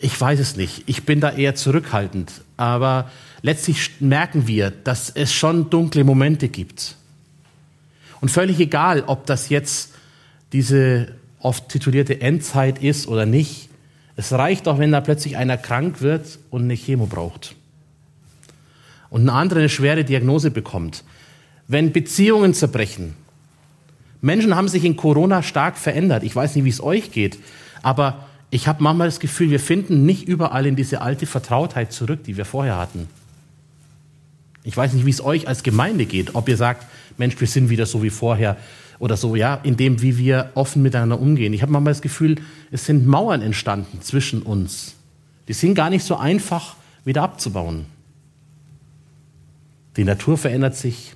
Ich 0.00 0.18
weiß 0.20 0.38
es 0.38 0.56
nicht. 0.56 0.84
Ich 0.86 1.04
bin 1.04 1.20
da 1.20 1.30
eher 1.30 1.54
zurückhaltend. 1.54 2.32
Aber 2.56 3.10
letztlich 3.42 4.00
merken 4.00 4.46
wir, 4.46 4.70
dass 4.70 5.10
es 5.10 5.32
schon 5.32 5.70
dunkle 5.70 6.04
Momente 6.04 6.48
gibt. 6.48 6.96
Und 8.20 8.30
völlig 8.30 8.58
egal, 8.60 9.04
ob 9.06 9.26
das 9.26 9.48
jetzt 9.48 9.94
diese 10.52 11.14
oft 11.40 11.68
titulierte 11.68 12.20
Endzeit 12.20 12.82
ist 12.82 13.06
oder 13.06 13.26
nicht. 13.26 13.68
Es 14.16 14.32
reicht 14.32 14.66
auch, 14.66 14.78
wenn 14.78 14.92
da 14.92 15.00
plötzlich 15.00 15.36
einer 15.36 15.56
krank 15.56 16.00
wird 16.00 16.38
und 16.50 16.62
eine 16.62 16.74
Chemo 16.74 17.06
braucht. 17.06 17.54
Und 19.10 19.22
eine 19.22 19.32
andere 19.32 19.60
eine 19.60 19.68
schwere 19.68 20.04
Diagnose 20.04 20.50
bekommt. 20.50 21.04
Wenn 21.66 21.92
Beziehungen 21.92 22.54
zerbrechen. 22.54 23.14
Menschen 24.20 24.56
haben 24.56 24.68
sich 24.68 24.84
in 24.84 24.96
Corona 24.96 25.42
stark 25.42 25.76
verändert. 25.78 26.24
Ich 26.24 26.34
weiß 26.34 26.56
nicht, 26.56 26.64
wie 26.64 26.70
es 26.70 26.82
euch 26.82 27.12
geht, 27.12 27.38
aber 27.82 28.26
ich 28.50 28.66
habe 28.66 28.82
manchmal 28.82 29.08
das 29.08 29.20
Gefühl, 29.20 29.50
wir 29.50 29.60
finden 29.60 30.04
nicht 30.06 30.26
überall 30.26 30.66
in 30.66 30.74
diese 30.74 31.02
alte 31.02 31.26
Vertrautheit 31.26 31.92
zurück, 31.92 32.24
die 32.24 32.36
wir 32.36 32.44
vorher 32.44 32.78
hatten. 32.78 33.08
Ich 34.64 34.76
weiß 34.76 34.94
nicht, 34.94 35.06
wie 35.06 35.10
es 35.10 35.22
euch 35.22 35.46
als 35.46 35.62
Gemeinde 35.62 36.06
geht, 36.06 36.34
ob 36.34 36.48
ihr 36.48 36.56
sagt, 36.56 36.86
Mensch, 37.16 37.38
wir 37.38 37.46
sind 37.46 37.70
wieder 37.70 37.86
so 37.86 38.02
wie 38.02 38.10
vorher 38.10 38.56
oder 38.98 39.16
so, 39.16 39.36
ja, 39.36 39.54
in 39.62 39.76
dem, 39.76 40.02
wie 40.02 40.18
wir 40.18 40.50
offen 40.54 40.82
miteinander 40.82 41.20
umgehen. 41.20 41.52
Ich 41.52 41.62
habe 41.62 41.72
manchmal 41.72 41.92
das 41.92 42.02
Gefühl, 42.02 42.36
es 42.70 42.86
sind 42.86 43.06
Mauern 43.06 43.42
entstanden 43.42 44.00
zwischen 44.02 44.42
uns. 44.42 44.94
Die 45.46 45.52
sind 45.52 45.74
gar 45.74 45.90
nicht 45.90 46.04
so 46.04 46.16
einfach 46.16 46.76
wieder 47.04 47.22
abzubauen. 47.22 47.86
Die 49.96 50.04
Natur 50.04 50.36
verändert 50.36 50.76
sich. 50.76 51.14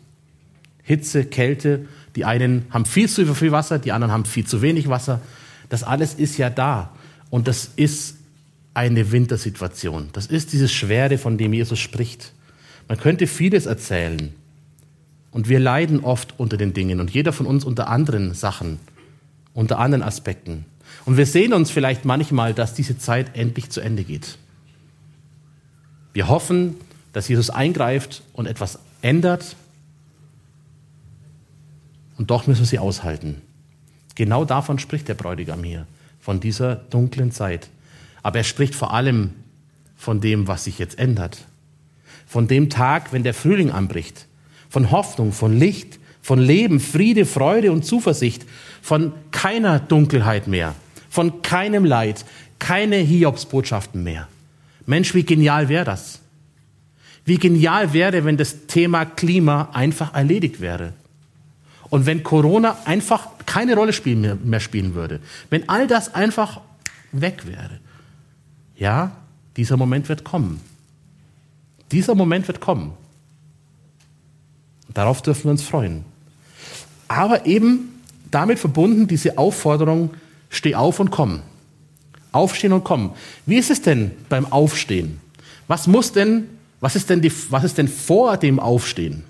Hitze, 0.83 1.25
Kälte. 1.25 1.87
Die 2.17 2.25
einen 2.25 2.67
haben 2.71 2.85
viel 2.85 3.09
zu 3.09 3.35
viel 3.35 3.53
Wasser, 3.53 3.79
die 3.79 3.93
anderen 3.93 4.13
haben 4.13 4.25
viel 4.25 4.47
zu 4.47 4.63
wenig 4.63 4.89
Wasser. 4.89 5.21
Das 5.69 5.83
alles 5.83 6.15
ist 6.15 6.37
ja 6.37 6.51
da. 6.51 6.93
Und 7.31 7.49
das 7.49 7.71
ist 7.77 8.17
eine 8.75 9.13
Wintersituation. 9.13 10.09
Das 10.13 10.27
ist 10.27 10.53
dieses 10.53 10.73
Schwere, 10.73 11.19
von 11.19 11.39
dem 11.39 11.53
Jesus 11.53 11.79
spricht. 11.79 12.33
Man 12.89 12.99
könnte 12.99 13.27
vieles 13.27 13.67
erzählen. 13.67 14.35
Und 15.33 15.49
wir 15.49 15.59
leiden 15.59 16.05
oft 16.05 16.35
unter 16.39 16.59
den 16.59 16.75
Dingen 16.75 17.01
und 17.01 17.11
jeder 17.11 17.33
von 17.33 17.47
uns 17.47 17.65
unter 17.65 17.89
anderen 17.89 18.35
Sachen, 18.35 18.79
unter 19.55 19.79
anderen 19.79 20.03
Aspekten. 20.03 20.67
Und 21.07 21.17
wir 21.17 21.27
sehen 21.27 21.55
uns 21.55 21.71
vielleicht 21.71 22.05
manchmal, 22.05 22.53
dass 22.55 22.75
diese 22.75 22.99
Zeit 22.99 23.35
endlich 23.35 23.71
zu 23.71 23.81
Ende 23.81 24.05
geht. 24.05 24.37
Wir 26.13 26.29
hoffen, 26.29 26.77
dass 27.15 27.29
Jesus 27.29 27.49
eingreift 27.49 28.23
und 28.35 28.47
etwas 28.47 28.79
ändert. 29.01 29.57
Und 32.19 32.31
doch 32.31 32.47
müssen 32.47 32.61
wir 32.61 32.67
sie 32.67 32.79
aushalten. 32.79 33.41
Genau 34.15 34.45
davon 34.45 34.79
spricht 34.79 35.09
der 35.09 35.15
Bräutigam 35.15 35.65
hier, 35.65 35.87
von 36.21 36.41
dieser 36.41 36.77
dunklen 36.77 37.33
Zeit. 37.33 37.71
Aber 38.23 38.39
er 38.39 38.45
spricht 38.45 38.75
vor 38.75 38.93
allem 38.93 39.31
von 39.97 40.21
dem, 40.21 40.47
was 40.47 40.65
sich 40.65 40.79
jetzt 40.79 40.99
ändert. 40.99 41.47
Von 42.27 42.49
dem 42.49 42.69
Tag, 42.69 43.15
wenn 43.15 43.23
der 43.23 43.35
Frühling 43.35 43.71
anbricht 43.71 44.27
von 44.73 44.91
Hoffnung, 44.91 45.33
von 45.33 45.59
Licht, 45.59 45.99
von 46.23 46.39
Leben, 46.39 46.81
Friede, 46.81 47.27
Freude 47.27 47.73
und 47.73 47.85
Zuversicht, 47.85 48.47
von 48.81 49.13
keiner 49.31 49.79
Dunkelheit 49.79 50.47
mehr, 50.47 50.75
von 51.11 51.43
keinem 51.43 51.85
Leid, 51.85 52.25
keine 52.59 52.97
Hiobsbotschaften 52.97 54.03
mehr. 54.03 54.29
Mensch, 54.87 55.13
wie 55.13 55.25
genial 55.25 55.69
wäre 55.69 55.85
das? 55.85 56.21
Wie 57.27 57.37
genial 57.37 57.93
wäre, 57.93 58.25
wenn 58.25 58.39
das 58.39 58.67
Thema 58.67 59.05
Klima 59.05 59.69
einfach 59.75 60.15
erledigt 60.15 60.63
wäre. 60.63 60.95
Und 61.91 62.07
wenn 62.07 62.23
Corona 62.23 62.79
einfach 62.87 63.29
keine 63.45 63.75
Rolle 63.75 63.93
spielen, 63.93 64.41
mehr 64.49 64.61
spielen 64.61 64.95
würde, 64.95 65.21
wenn 65.51 65.69
all 65.69 65.87
das 65.87 66.15
einfach 66.15 66.63
weg 67.13 67.47
wäre, 67.47 67.79
ja, 68.75 69.13
dieser 69.55 69.77
Moment 69.77 70.09
wird 70.09 70.25
kommen. 70.25 70.63
Dieser 71.91 72.15
Moment 72.15 72.49
wird 72.49 72.63
kommen. 72.63 72.95
Darauf 74.95 75.23
dürfen 75.23 75.45
wir 75.45 75.51
uns 75.53 75.63
freuen. 75.63 76.05
Aber 77.09 77.47
eben 77.47 78.01
damit 78.31 78.59
verbunden 78.59 79.07
diese 79.07 79.39
Aufforderung, 79.39 80.11
steh 80.49 80.75
auf 80.75 80.99
und 80.99 81.11
komm. 81.11 81.41
Aufstehen 82.33 82.73
und 82.73 82.83
kommen. 82.83 83.13
Wie 83.47 83.57
ist 83.57 83.71
es 83.71 83.83
denn 83.83 84.11
beim 84.29 84.51
Aufstehen? 84.51 85.21
Was 85.69 85.87
muss 85.87 86.13
denn, 86.13 86.49
was 86.81 86.97
ist 86.97 87.11
denn, 87.11 87.21
die, 87.21 87.33
was 87.51 87.65
ist 87.65 87.79
denn 87.79 87.89
vor 87.89 88.39
dem 88.39 88.59
Aufstehen? 88.59 89.25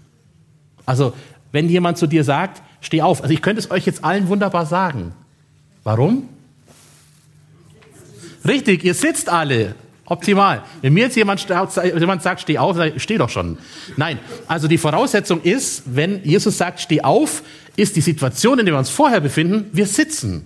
Also, 0.86 1.12
wenn 1.50 1.68
jemand 1.68 1.98
zu 1.98 2.06
dir 2.06 2.24
sagt, 2.24 2.62
steh 2.80 3.02
auf. 3.02 3.22
Also, 3.22 3.34
ich 3.34 3.42
könnte 3.42 3.60
es 3.60 3.70
euch 3.70 3.84
jetzt 3.86 4.04
allen 4.04 4.28
wunderbar 4.28 4.66
sagen. 4.66 5.12
Warum? 5.82 6.28
Richtig, 8.46 8.84
ihr 8.84 8.94
sitzt 8.94 9.28
alle. 9.28 9.74
Optimal. 10.12 10.62
Wenn 10.82 10.92
mir 10.92 11.04
jetzt 11.04 11.16
jemand, 11.16 11.46
jemand 11.48 12.22
sagt, 12.22 12.42
steh 12.42 12.58
auf, 12.58 12.76
sage 12.76 12.92
ich, 12.96 13.02
steh 13.02 13.16
doch 13.16 13.30
schon. 13.30 13.56
Nein, 13.96 14.18
also 14.46 14.68
die 14.68 14.76
Voraussetzung 14.76 15.40
ist, 15.40 15.84
wenn 15.86 16.22
Jesus 16.22 16.58
sagt, 16.58 16.80
steh 16.80 17.00
auf, 17.00 17.42
ist 17.76 17.96
die 17.96 18.02
Situation, 18.02 18.58
in 18.58 18.66
der 18.66 18.74
wir 18.74 18.78
uns 18.78 18.90
vorher 18.90 19.22
befinden, 19.22 19.70
wir 19.72 19.86
sitzen. 19.86 20.44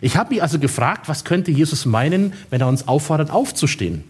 Ich 0.00 0.16
habe 0.16 0.30
mich 0.32 0.42
also 0.42 0.58
gefragt, 0.58 1.10
was 1.10 1.26
könnte 1.26 1.50
Jesus 1.50 1.84
meinen, 1.84 2.32
wenn 2.48 2.62
er 2.62 2.68
uns 2.68 2.88
auffordert, 2.88 3.30
aufzustehen? 3.30 4.02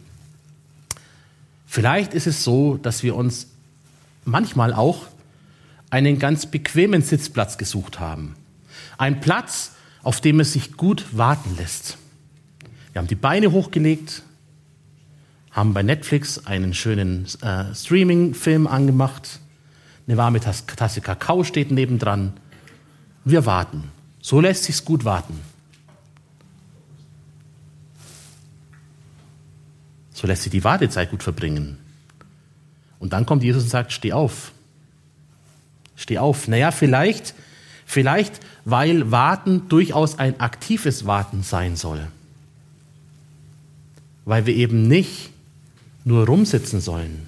Vielleicht 1.66 2.14
ist 2.14 2.28
es 2.28 2.44
so, 2.44 2.76
dass 2.76 3.02
wir 3.02 3.16
uns 3.16 3.48
manchmal 4.24 4.72
auch 4.72 5.06
einen 5.90 6.20
ganz 6.20 6.46
bequemen 6.46 7.02
Sitzplatz 7.02 7.59
gesucht 7.59 7.98
haben. 7.98 8.37
Ein 8.98 9.20
Platz, 9.20 9.72
auf 10.04 10.20
dem 10.20 10.38
es 10.38 10.52
sich 10.52 10.76
gut 10.76 11.06
warten 11.11 11.56
lässt. 11.56 11.98
Wir 12.92 13.00
haben 13.00 13.09
die 13.09 13.16
Beine 13.16 13.50
hochgelegt, 13.50 14.22
haben 15.52 15.74
bei 15.74 15.82
Netflix 15.82 16.46
einen 16.46 16.74
schönen 16.74 17.26
äh, 17.42 17.74
Streaming-Film 17.74 18.66
angemacht. 18.66 19.40
Eine 20.06 20.16
warme 20.16 20.40
Tasse 20.40 21.00
Kakao 21.00 21.44
steht 21.44 21.70
nebendran. 21.70 22.34
Wir 23.24 23.46
warten. 23.46 23.90
So 24.22 24.40
lässt 24.40 24.64
sich's 24.64 24.84
gut 24.84 25.04
warten. 25.04 25.40
So 30.12 30.26
lässt 30.26 30.42
sich 30.42 30.52
die 30.52 30.64
Wartezeit 30.64 31.10
gut 31.10 31.22
verbringen. 31.22 31.78
Und 32.98 33.12
dann 33.12 33.24
kommt 33.26 33.42
Jesus 33.42 33.64
und 33.64 33.70
sagt, 33.70 33.92
steh 33.92 34.12
auf. 34.12 34.52
Steh 35.96 36.18
auf. 36.18 36.46
Naja, 36.46 36.70
vielleicht, 36.70 37.34
vielleicht, 37.86 38.40
weil 38.64 39.10
Warten 39.10 39.68
durchaus 39.68 40.18
ein 40.18 40.38
aktives 40.38 41.06
Warten 41.06 41.42
sein 41.42 41.76
soll. 41.76 42.06
Weil 44.26 44.44
wir 44.44 44.54
eben 44.54 44.86
nicht 44.86 45.30
nur 46.04 46.26
rumsitzen 46.26 46.80
sollen. 46.80 47.26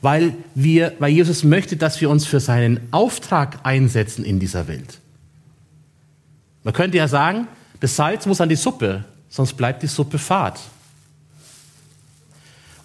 Weil, 0.00 0.34
wir, 0.54 0.94
weil 0.98 1.12
Jesus 1.12 1.44
möchte, 1.44 1.76
dass 1.76 2.00
wir 2.00 2.10
uns 2.10 2.26
für 2.26 2.40
seinen 2.40 2.80
Auftrag 2.90 3.60
einsetzen 3.62 4.24
in 4.24 4.40
dieser 4.40 4.66
Welt. 4.66 4.98
Man 6.64 6.74
könnte 6.74 6.98
ja 6.98 7.08
sagen, 7.08 7.46
das 7.80 7.96
Salz 7.96 8.26
muss 8.26 8.40
an 8.40 8.48
die 8.48 8.56
Suppe, 8.56 9.04
sonst 9.28 9.54
bleibt 9.54 9.82
die 9.82 9.88
Suppe 9.88 10.18
fad. 10.18 10.60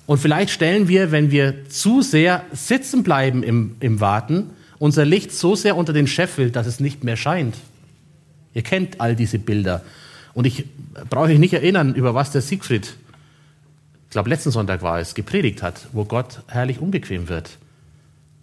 Und 0.05 0.19
vielleicht 0.19 0.51
stellen 0.51 0.87
wir, 0.87 1.11
wenn 1.11 1.31
wir 1.31 1.69
zu 1.69 2.01
sehr 2.01 2.45
sitzen 2.53 3.03
bleiben 3.03 3.43
im, 3.43 3.75
im 3.79 3.99
Warten, 3.99 4.51
unser 4.79 5.05
Licht 5.05 5.31
so 5.33 5.55
sehr 5.55 5.75
unter 5.75 5.93
den 5.93 6.07
Scheffel, 6.07 6.51
dass 6.51 6.67
es 6.67 6.79
nicht 6.79 7.03
mehr 7.03 7.17
scheint. 7.17 7.55
Ihr 8.53 8.61
kennt 8.61 9.01
all 9.01 9.15
diese 9.15 9.39
Bilder. 9.39 9.83
Und 10.33 10.45
ich 10.45 10.65
brauche 11.09 11.25
euch 11.25 11.39
nicht 11.39 11.53
erinnern, 11.53 11.93
über 11.95 12.13
was 12.13 12.31
der 12.31 12.41
Siegfried 12.41 12.93
ich 14.07 14.11
glaube 14.11 14.29
letzten 14.29 14.51
Sonntag 14.51 14.81
war 14.81 14.99
es, 14.99 15.15
gepredigt 15.15 15.61
hat, 15.61 15.87
wo 15.91 16.05
Gott 16.05 16.41
herrlich 16.47 16.79
unbequem 16.79 17.27
wird. 17.27 17.57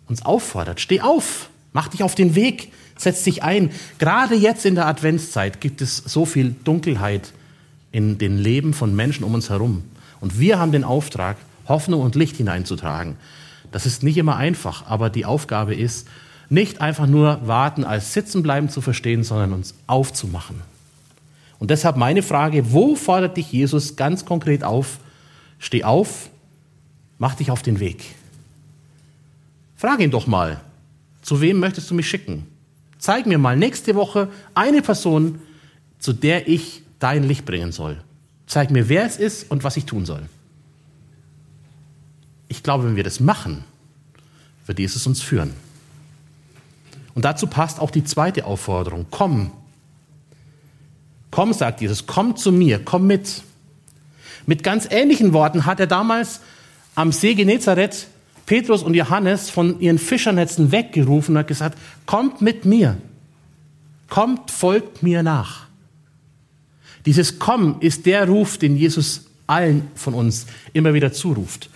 Uns 0.08 0.24
auffordert, 0.24 0.80
steh 0.80 1.00
auf, 1.00 1.48
mach 1.72 1.88
dich 1.88 2.02
auf 2.02 2.14
den 2.14 2.34
Weg, 2.34 2.70
setz 2.98 3.22
dich 3.22 3.42
ein. 3.42 3.70
Gerade 3.98 4.34
jetzt 4.34 4.66
in 4.66 4.74
der 4.74 4.86
Adventszeit 4.86 5.62
gibt 5.62 5.80
es 5.80 5.96
so 5.96 6.26
viel 6.26 6.54
Dunkelheit 6.64 7.32
in 7.92 8.18
den 8.18 8.36
Leben 8.36 8.74
von 8.74 8.94
Menschen 8.94 9.24
um 9.24 9.32
uns 9.32 9.48
herum. 9.48 9.84
Und 10.20 10.38
wir 10.38 10.58
haben 10.58 10.72
den 10.72 10.84
Auftrag, 10.84 11.38
Hoffnung 11.66 12.02
und 12.02 12.14
Licht 12.14 12.36
hineinzutragen. 12.36 13.16
Das 13.72 13.86
ist 13.86 14.02
nicht 14.02 14.18
immer 14.18 14.36
einfach, 14.36 14.86
aber 14.86 15.08
die 15.08 15.24
Aufgabe 15.24 15.74
ist, 15.74 16.06
nicht 16.50 16.82
einfach 16.82 17.06
nur 17.06 17.40
warten 17.46 17.84
als 17.84 18.12
Sitzenbleiben 18.12 18.68
zu 18.68 18.82
verstehen, 18.82 19.24
sondern 19.24 19.54
uns 19.54 19.74
aufzumachen. 19.86 20.60
Und 21.58 21.70
deshalb 21.70 21.96
meine 21.96 22.22
Frage, 22.22 22.72
wo 22.72 22.94
fordert 22.96 23.38
dich 23.38 23.50
Jesus 23.50 23.96
ganz 23.96 24.26
konkret 24.26 24.62
auf, 24.62 24.98
Steh 25.64 25.82
auf, 25.82 26.28
mach 27.18 27.36
dich 27.36 27.50
auf 27.50 27.62
den 27.62 27.80
Weg. 27.80 28.04
Frag 29.76 30.00
ihn 30.00 30.10
doch 30.10 30.26
mal, 30.26 30.60
zu 31.22 31.40
wem 31.40 31.58
möchtest 31.58 31.90
du 31.90 31.94
mich 31.94 32.06
schicken? 32.06 32.46
Zeig 32.98 33.24
mir 33.24 33.38
mal 33.38 33.56
nächste 33.56 33.94
Woche 33.94 34.28
eine 34.52 34.82
Person, 34.82 35.40
zu 35.98 36.12
der 36.12 36.48
ich 36.48 36.82
dein 36.98 37.22
Licht 37.22 37.46
bringen 37.46 37.72
soll. 37.72 37.96
Zeig 38.46 38.70
mir, 38.70 38.90
wer 38.90 39.06
es 39.06 39.16
ist 39.16 39.50
und 39.50 39.64
was 39.64 39.78
ich 39.78 39.86
tun 39.86 40.04
soll. 40.04 40.28
Ich 42.48 42.62
glaube, 42.62 42.84
wenn 42.84 42.96
wir 42.96 43.02
das 43.02 43.18
machen, 43.18 43.64
wird 44.66 44.78
Jesus 44.78 45.06
uns 45.06 45.22
führen. 45.22 45.54
Und 47.14 47.24
dazu 47.24 47.46
passt 47.46 47.80
auch 47.80 47.90
die 47.90 48.04
zweite 48.04 48.44
Aufforderung. 48.44 49.06
Komm. 49.10 49.50
Komm, 51.30 51.54
sagt 51.54 51.80
Jesus, 51.80 52.06
komm 52.06 52.36
zu 52.36 52.52
mir, 52.52 52.84
komm 52.84 53.06
mit. 53.06 53.42
Mit 54.46 54.62
ganz 54.62 54.86
ähnlichen 54.90 55.32
Worten 55.32 55.66
hat 55.66 55.80
er 55.80 55.86
damals 55.86 56.40
am 56.94 57.12
See 57.12 57.34
Genezareth 57.34 58.08
Petrus 58.46 58.82
und 58.82 58.94
Johannes 58.94 59.50
von 59.50 59.80
ihren 59.80 59.98
Fischernetzen 59.98 60.70
weggerufen 60.70 61.34
und 61.34 61.40
hat 61.40 61.48
gesagt, 61.48 61.78
kommt 62.06 62.40
mit 62.40 62.64
mir, 62.64 62.96
kommt, 64.08 64.50
folgt 64.50 65.02
mir 65.02 65.22
nach. 65.22 65.66
Dieses 67.06 67.38
Komm 67.38 67.76
ist 67.80 68.06
der 68.06 68.28
Ruf, 68.28 68.58
den 68.58 68.76
Jesus 68.76 69.26
allen 69.46 69.88
von 69.94 70.14
uns 70.14 70.46
immer 70.72 70.94
wieder 70.94 71.12
zuruft. 71.12 71.70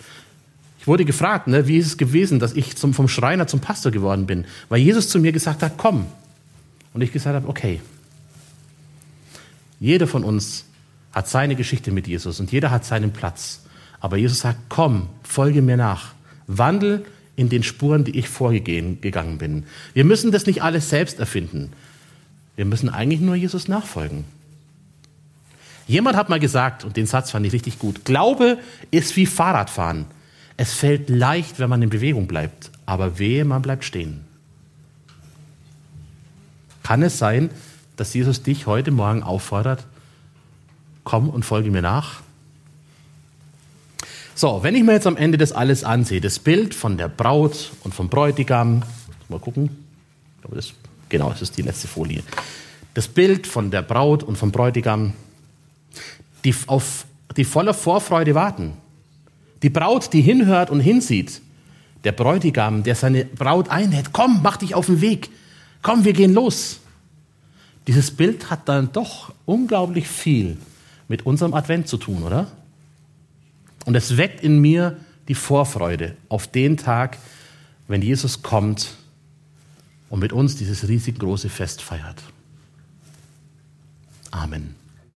Ich 0.79 0.87
wurde 0.87 1.05
gefragt, 1.05 1.47
ne, 1.47 1.67
wie 1.67 1.77
ist 1.77 1.87
es 1.87 1.97
gewesen, 1.97 2.39
dass 2.39 2.53
ich 2.53 2.75
zum, 2.75 2.93
vom 2.93 3.07
Schreiner 3.07 3.47
zum 3.47 3.59
Pastor 3.59 3.91
geworden 3.91 4.25
bin, 4.25 4.45
weil 4.69 4.79
Jesus 4.79 5.09
zu 5.09 5.19
mir 5.19 5.31
gesagt 5.31 5.61
hat, 5.61 5.73
komm. 5.77 6.05
Und 6.93 7.01
ich 7.01 7.11
gesagt 7.11 7.35
habe, 7.35 7.47
okay. 7.47 7.81
Jeder 9.79 10.07
von 10.07 10.23
uns 10.23 10.65
hat 11.11 11.27
seine 11.27 11.55
Geschichte 11.55 11.91
mit 11.91 12.07
Jesus 12.07 12.39
und 12.39 12.51
jeder 12.51 12.71
hat 12.71 12.85
seinen 12.85 13.11
Platz. 13.11 13.63
Aber 13.99 14.17
Jesus 14.17 14.39
sagt, 14.39 14.59
komm, 14.69 15.09
folge 15.23 15.61
mir 15.61 15.77
nach. 15.77 16.13
Wandel 16.47 17.05
in 17.35 17.49
den 17.49 17.63
Spuren, 17.63 18.03
die 18.03 18.17
ich 18.17 18.27
vorgegangen 18.27 19.37
bin. 19.37 19.63
Wir 19.93 20.03
müssen 20.03 20.31
das 20.31 20.45
nicht 20.45 20.61
alles 20.61 20.89
selbst 20.89 21.19
erfinden. 21.19 21.71
Wir 22.55 22.65
müssen 22.65 22.89
eigentlich 22.89 23.21
nur 23.21 23.35
Jesus 23.35 23.67
nachfolgen. 23.67 24.25
Jemand 25.87 26.17
hat 26.17 26.29
mal 26.29 26.39
gesagt, 26.39 26.83
und 26.83 26.97
den 26.97 27.07
Satz 27.07 27.31
fand 27.31 27.45
ich 27.45 27.53
richtig 27.53 27.79
gut, 27.79 28.05
Glaube 28.05 28.59
ist 28.91 29.15
wie 29.15 29.25
Fahrradfahren. 29.25 30.05
Es 30.57 30.73
fällt 30.73 31.09
leicht, 31.09 31.59
wenn 31.59 31.69
man 31.69 31.81
in 31.81 31.89
Bewegung 31.89 32.27
bleibt, 32.27 32.69
aber 32.85 33.17
wehe, 33.17 33.45
man 33.45 33.61
bleibt 33.61 33.85
stehen. 33.85 34.21
Kann 36.83 37.01
es 37.01 37.17
sein, 37.17 37.49
dass 37.95 38.13
Jesus 38.13 38.43
dich 38.43 38.67
heute 38.67 38.91
Morgen 38.91 39.23
auffordert, 39.23 39.85
komm 41.09 41.27
und 41.27 41.43
folge 41.43 41.71
mir 41.71 41.81
nach. 41.81 42.21
So, 44.35 44.59
wenn 44.61 44.75
ich 44.75 44.83
mir 44.83 44.93
jetzt 44.93 45.07
am 45.07 45.17
Ende 45.17 45.39
das 45.39 45.51
alles 45.51 45.83
ansehe, 45.83 46.21
das 46.21 46.37
Bild 46.37 46.75
von 46.75 46.97
der 46.97 47.07
Braut 47.07 47.71
und 47.83 47.95
vom 47.95 48.09
Bräutigam, 48.09 48.83
mal 49.27 49.39
gucken, 49.39 49.71
ich 50.35 50.41
glaube, 50.41 50.55
das, 50.55 50.71
genau, 51.09 51.31
das 51.31 51.41
ist 51.41 51.57
die 51.57 51.63
letzte 51.63 51.87
Folie. 51.87 52.21
Das 52.93 53.07
Bild 53.07 53.47
von 53.47 53.71
der 53.71 53.81
Braut 53.81 54.21
und 54.21 54.37
vom 54.37 54.51
Bräutigam, 54.51 55.13
die 56.45 56.53
auf 56.67 57.05
die 57.35 57.43
voller 57.43 57.73
Vorfreude 57.73 58.35
warten. 58.35 58.73
Die 59.63 59.71
Braut, 59.71 60.13
die 60.13 60.21
hinhört 60.21 60.69
und 60.69 60.79
hinsieht. 60.79 61.41
Der 62.03 62.11
Bräutigam, 62.11 62.83
der 62.83 62.93
seine 62.93 63.25
Braut 63.25 63.69
einlädt, 63.69 64.13
komm, 64.13 64.41
mach 64.43 64.57
dich 64.57 64.75
auf 64.75 64.85
den 64.85 65.01
Weg. 65.01 65.31
Komm, 65.81 66.05
wir 66.05 66.13
gehen 66.13 66.35
los. 66.35 66.81
Dieses 67.87 68.11
Bild 68.11 68.51
hat 68.51 68.69
dann 68.69 68.91
doch 68.91 69.33
unglaublich 69.47 70.07
viel 70.07 70.57
mit 71.09 71.25
unserem 71.25 71.53
Advent 71.53 71.89
zu 71.89 71.97
tun, 71.97 72.23
oder? 72.23 72.47
Und 73.85 73.95
es 73.95 74.15
weckt 74.15 74.41
in 74.41 74.59
mir 74.59 74.97
die 75.27 75.35
Vorfreude 75.35 76.15
auf 76.29 76.47
den 76.47 76.77
Tag, 76.77 77.17
wenn 77.87 78.01
Jesus 78.01 78.41
kommt 78.41 78.95
und 80.09 80.19
mit 80.19 80.31
uns 80.31 80.55
dieses 80.55 80.87
riesig 80.87 81.19
große 81.19 81.49
Fest 81.49 81.81
feiert. 81.81 82.23
Amen. 84.31 84.78